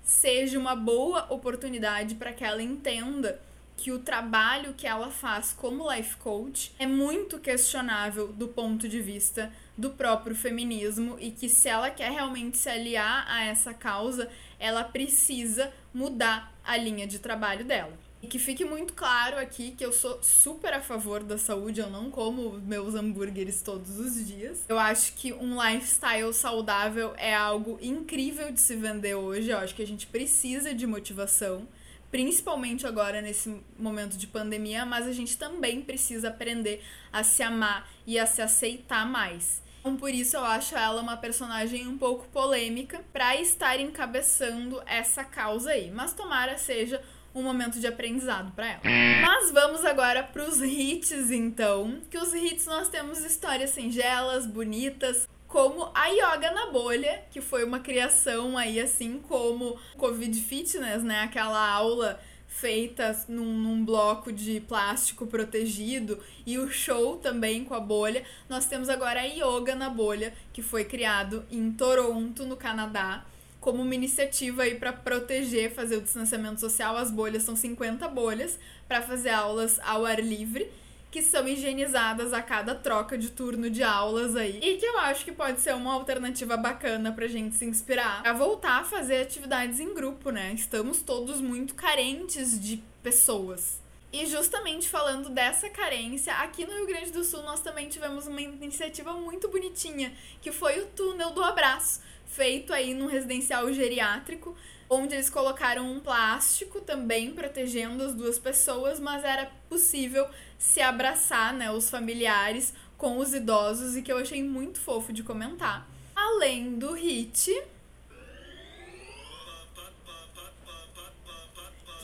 seja 0.03 0.59
uma 0.59 0.75
boa 0.75 1.25
oportunidade 1.31 2.15
para 2.15 2.33
que 2.33 2.43
ela 2.43 2.61
entenda 2.61 3.39
que 3.75 3.91
o 3.91 3.99
trabalho 3.99 4.73
que 4.73 4.85
ela 4.85 5.09
faz 5.09 5.51
como 5.53 5.91
life 5.91 6.17
coach 6.17 6.73
é 6.77 6.85
muito 6.85 7.39
questionável 7.39 8.27
do 8.27 8.47
ponto 8.47 8.87
de 8.87 9.01
vista 9.01 9.51
do 9.77 9.89
próprio 9.89 10.35
feminismo 10.35 11.17
e 11.19 11.31
que 11.31 11.49
se 11.49 11.67
ela 11.67 11.89
quer 11.89 12.11
realmente 12.11 12.57
se 12.57 12.69
aliar 12.69 13.25
a 13.27 13.45
essa 13.45 13.73
causa, 13.73 14.29
ela 14.59 14.83
precisa 14.83 15.73
mudar 15.93 16.53
a 16.63 16.77
linha 16.77 17.07
de 17.07 17.19
trabalho 17.19 17.65
dela. 17.65 18.02
E 18.23 18.27
que 18.27 18.39
fique 18.39 18.63
muito 18.63 18.93
claro 18.93 19.37
aqui 19.37 19.71
que 19.71 19.85
eu 19.85 19.91
sou 19.91 20.23
super 20.23 20.73
a 20.73 20.79
favor 20.79 21.21
da 21.21 21.37
saúde, 21.37 21.81
eu 21.81 21.89
não 21.89 22.09
como 22.09 22.53
meus 22.61 22.95
hambúrgueres 22.95 23.61
todos 23.61 23.99
os 23.99 24.25
dias. 24.25 24.63
Eu 24.69 24.79
acho 24.79 25.11
que 25.15 25.33
um 25.33 25.61
lifestyle 25.61 26.33
saudável 26.33 27.13
é 27.17 27.35
algo 27.35 27.77
incrível 27.81 28.49
de 28.49 28.61
se 28.61 28.77
vender 28.77 29.13
hoje. 29.15 29.49
Eu 29.49 29.57
acho 29.57 29.75
que 29.75 29.83
a 29.83 29.85
gente 29.85 30.07
precisa 30.07 30.73
de 30.73 30.87
motivação, 30.87 31.67
principalmente 32.09 32.87
agora 32.87 33.21
nesse 33.21 33.61
momento 33.77 34.15
de 34.15 34.25
pandemia, 34.25 34.85
mas 34.85 35.05
a 35.05 35.11
gente 35.11 35.37
também 35.37 35.81
precisa 35.81 36.29
aprender 36.29 36.81
a 37.11 37.23
se 37.23 37.43
amar 37.43 37.91
e 38.07 38.17
a 38.17 38.25
se 38.25 38.41
aceitar 38.41 39.05
mais. 39.05 39.61
Então, 39.81 39.97
por 39.97 40.11
isso 40.11 40.37
eu 40.37 40.45
acho 40.45 40.77
ela 40.77 41.01
uma 41.01 41.17
personagem 41.17 41.85
um 41.85 41.97
pouco 41.97 42.25
polêmica 42.29 43.03
para 43.11 43.35
estar 43.35 43.77
encabeçando 43.81 44.81
essa 44.85 45.25
causa 45.25 45.71
aí. 45.71 45.91
Mas 45.91 46.13
tomara 46.13 46.57
seja 46.57 47.03
um 47.33 47.41
momento 47.41 47.79
de 47.79 47.87
aprendizado 47.87 48.51
para 48.51 48.67
ela. 48.67 48.81
Mas 49.21 49.51
vamos 49.51 49.83
agora 49.83 50.23
para 50.23 50.43
os 50.43 50.61
hits, 50.61 51.31
então. 51.31 52.01
Que 52.09 52.17
os 52.17 52.33
hits 52.33 52.65
nós 52.65 52.89
temos 52.89 53.19
histórias 53.23 53.71
singelas, 53.71 54.45
bonitas, 54.45 55.27
como 55.47 55.91
a 55.93 56.07
Yoga 56.07 56.51
na 56.51 56.71
Bolha, 56.71 57.23
que 57.29 57.41
foi 57.41 57.63
uma 57.63 57.79
criação 57.79 58.57
aí, 58.57 58.79
assim 58.79 59.19
como 59.19 59.77
Covid 59.97 60.39
Fitness, 60.41 61.03
né? 61.03 61.21
Aquela 61.21 61.69
aula 61.69 62.19
feita 62.47 63.19
num, 63.27 63.45
num, 63.45 63.83
bloco 63.83 64.31
de 64.31 64.59
plástico 64.59 65.25
protegido 65.25 66.19
e 66.45 66.59
o 66.59 66.69
show 66.69 67.17
também 67.17 67.65
com 67.65 67.73
a 67.73 67.79
bolha. 67.79 68.23
Nós 68.47 68.65
temos 68.67 68.89
agora 68.89 69.21
a 69.21 69.23
Yoga 69.23 69.75
na 69.75 69.89
Bolha, 69.89 70.33
que 70.51 70.61
foi 70.61 70.85
criado 70.85 71.43
em 71.51 71.71
Toronto, 71.71 72.45
no 72.45 72.55
Canadá 72.55 73.25
como 73.63 73.81
uma 73.81 73.95
iniciativa 73.95 74.63
aí 74.63 74.75
para 74.75 74.91
proteger, 74.91 75.73
fazer 75.73 75.95
o 75.97 76.01
distanciamento 76.01 76.59
social. 76.59 76.97
As 76.97 77.09
bolhas 77.09 77.43
são 77.43 77.55
50 77.55 78.07
bolhas 78.09 78.59
para 78.87 79.01
fazer 79.01 79.29
aulas 79.29 79.79
ao 79.79 80.05
ar 80.05 80.19
livre, 80.19 80.69
que 81.09 81.21
são 81.21 81.47
higienizadas 81.47 82.33
a 82.33 82.41
cada 82.41 82.75
troca 82.75 83.17
de 83.17 83.31
turno 83.31 83.69
de 83.69 83.81
aulas 83.81 84.35
aí. 84.35 84.59
E 84.61 84.77
que 84.77 84.85
eu 84.85 84.97
acho 84.99 85.23
que 85.23 85.31
pode 85.31 85.61
ser 85.61 85.73
uma 85.75 85.93
alternativa 85.93 86.57
bacana 86.57 87.13
pra 87.13 87.27
gente 87.27 87.55
se 87.55 87.65
inspirar 87.65 88.21
a 88.25 88.33
voltar 88.33 88.81
a 88.81 88.83
fazer 88.83 89.21
atividades 89.21 89.79
em 89.79 89.93
grupo, 89.93 90.29
né? 90.29 90.51
Estamos 90.53 91.01
todos 91.01 91.39
muito 91.39 91.73
carentes 91.73 92.59
de 92.59 92.83
pessoas. 93.01 93.82
E 94.13 94.27
justamente 94.27 94.87
falando 94.87 95.27
dessa 95.31 95.67
carência, 95.71 96.35
aqui 96.35 96.67
no 96.67 96.73
Rio 96.73 96.85
Grande 96.85 97.09
do 97.09 97.23
Sul 97.23 97.41
nós 97.41 97.61
também 97.61 97.89
tivemos 97.89 98.27
uma 98.27 98.39
iniciativa 98.39 99.11
muito 99.13 99.49
bonitinha, 99.49 100.13
que 100.39 100.51
foi 100.51 100.79
o 100.81 100.85
túnel 100.85 101.31
do 101.31 101.43
abraço 101.43 101.99
feito 102.27 102.71
aí 102.71 102.93
num 102.93 103.07
residencial 103.07 103.73
geriátrico, 103.73 104.55
onde 104.87 105.15
eles 105.15 105.31
colocaram 105.31 105.91
um 105.91 105.99
plástico 105.99 106.79
também 106.79 107.33
protegendo 107.33 108.03
as 108.03 108.13
duas 108.13 108.37
pessoas, 108.37 108.99
mas 108.99 109.23
era 109.23 109.51
possível 109.67 110.27
se 110.59 110.79
abraçar, 110.79 111.51
né, 111.51 111.71
os 111.71 111.89
familiares 111.89 112.71
com 112.97 113.17
os 113.17 113.33
idosos 113.33 113.97
e 113.97 114.03
que 114.03 114.11
eu 114.11 114.19
achei 114.19 114.43
muito 114.43 114.79
fofo 114.79 115.11
de 115.11 115.23
comentar. 115.23 115.89
Além 116.15 116.75
do 116.75 116.93
hit, 116.93 117.51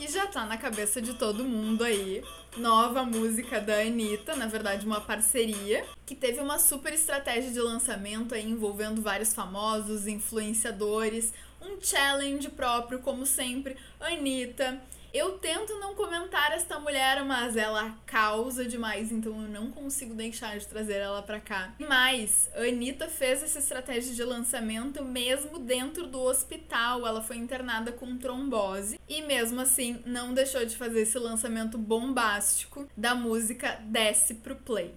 que 0.00 0.10
já 0.10 0.26
tá 0.26 0.46
na 0.46 0.56
cabeça 0.56 1.02
de 1.02 1.12
todo 1.12 1.44
mundo 1.44 1.84
aí. 1.84 2.24
Nova 2.56 3.04
música 3.04 3.60
da 3.60 3.80
Anitta, 3.80 4.34
na 4.34 4.46
verdade, 4.46 4.86
uma 4.86 5.02
parceria, 5.02 5.84
que 6.06 6.14
teve 6.14 6.40
uma 6.40 6.58
super 6.58 6.94
estratégia 6.94 7.50
de 7.50 7.60
lançamento 7.60 8.34
aí 8.34 8.48
envolvendo 8.48 9.02
vários 9.02 9.34
famosos, 9.34 10.06
influenciadores, 10.06 11.34
um 11.60 11.78
challenge 11.78 12.48
próprio, 12.48 13.00
como 13.00 13.26
sempre. 13.26 13.76
Anitta 14.00 14.80
eu 15.12 15.38
tento 15.38 15.78
não 15.80 15.94
comentar 15.94 16.52
esta 16.52 16.78
mulher, 16.78 17.24
mas 17.24 17.56
ela 17.56 17.96
causa 18.06 18.64
demais, 18.64 19.10
então 19.10 19.32
eu 19.42 19.48
não 19.48 19.70
consigo 19.70 20.14
deixar 20.14 20.58
de 20.58 20.66
trazer 20.66 20.98
ela 20.98 21.22
pra 21.22 21.40
cá. 21.40 21.74
Mas 21.78 22.48
a 22.54 22.60
Anitta 22.60 23.08
fez 23.08 23.42
essa 23.42 23.58
estratégia 23.58 24.14
de 24.14 24.22
lançamento 24.22 25.04
mesmo 25.04 25.58
dentro 25.58 26.06
do 26.06 26.20
hospital. 26.20 27.06
Ela 27.06 27.22
foi 27.22 27.36
internada 27.36 27.90
com 27.90 28.16
trombose 28.16 29.00
e 29.08 29.22
mesmo 29.22 29.60
assim 29.60 30.00
não 30.06 30.32
deixou 30.32 30.64
de 30.64 30.76
fazer 30.76 31.00
esse 31.00 31.18
lançamento 31.18 31.76
bombástico 31.76 32.88
da 32.96 33.14
música 33.14 33.80
Desce 33.84 34.34
pro 34.34 34.56
Play. 34.56 34.94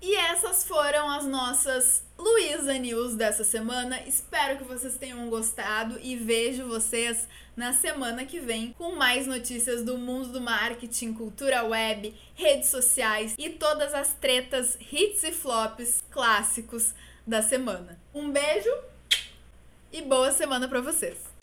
E 0.00 0.14
essas 0.16 0.64
foram 0.68 1.10
as 1.10 1.24
nossas 1.24 2.03
Luísa 2.16 2.74
News 2.78 3.16
dessa 3.16 3.44
semana. 3.44 4.00
Espero 4.06 4.58
que 4.58 4.64
vocês 4.64 4.96
tenham 4.96 5.28
gostado 5.28 5.98
e 6.00 6.16
vejo 6.16 6.66
vocês 6.68 7.28
na 7.56 7.72
semana 7.72 8.24
que 8.24 8.40
vem 8.40 8.72
com 8.72 8.94
mais 8.94 9.26
notícias 9.26 9.82
do 9.82 9.98
mundo 9.98 10.28
do 10.28 10.40
marketing, 10.40 11.12
cultura 11.12 11.64
web, 11.64 12.14
redes 12.34 12.68
sociais 12.68 13.34
e 13.36 13.50
todas 13.50 13.92
as 13.94 14.12
tretas, 14.14 14.78
hits 14.92 15.22
e 15.24 15.32
flops 15.32 16.02
clássicos 16.10 16.94
da 17.26 17.42
semana. 17.42 17.98
Um 18.14 18.30
beijo 18.30 18.70
e 19.92 20.02
boa 20.02 20.30
semana 20.30 20.68
para 20.68 20.80
vocês. 20.80 21.33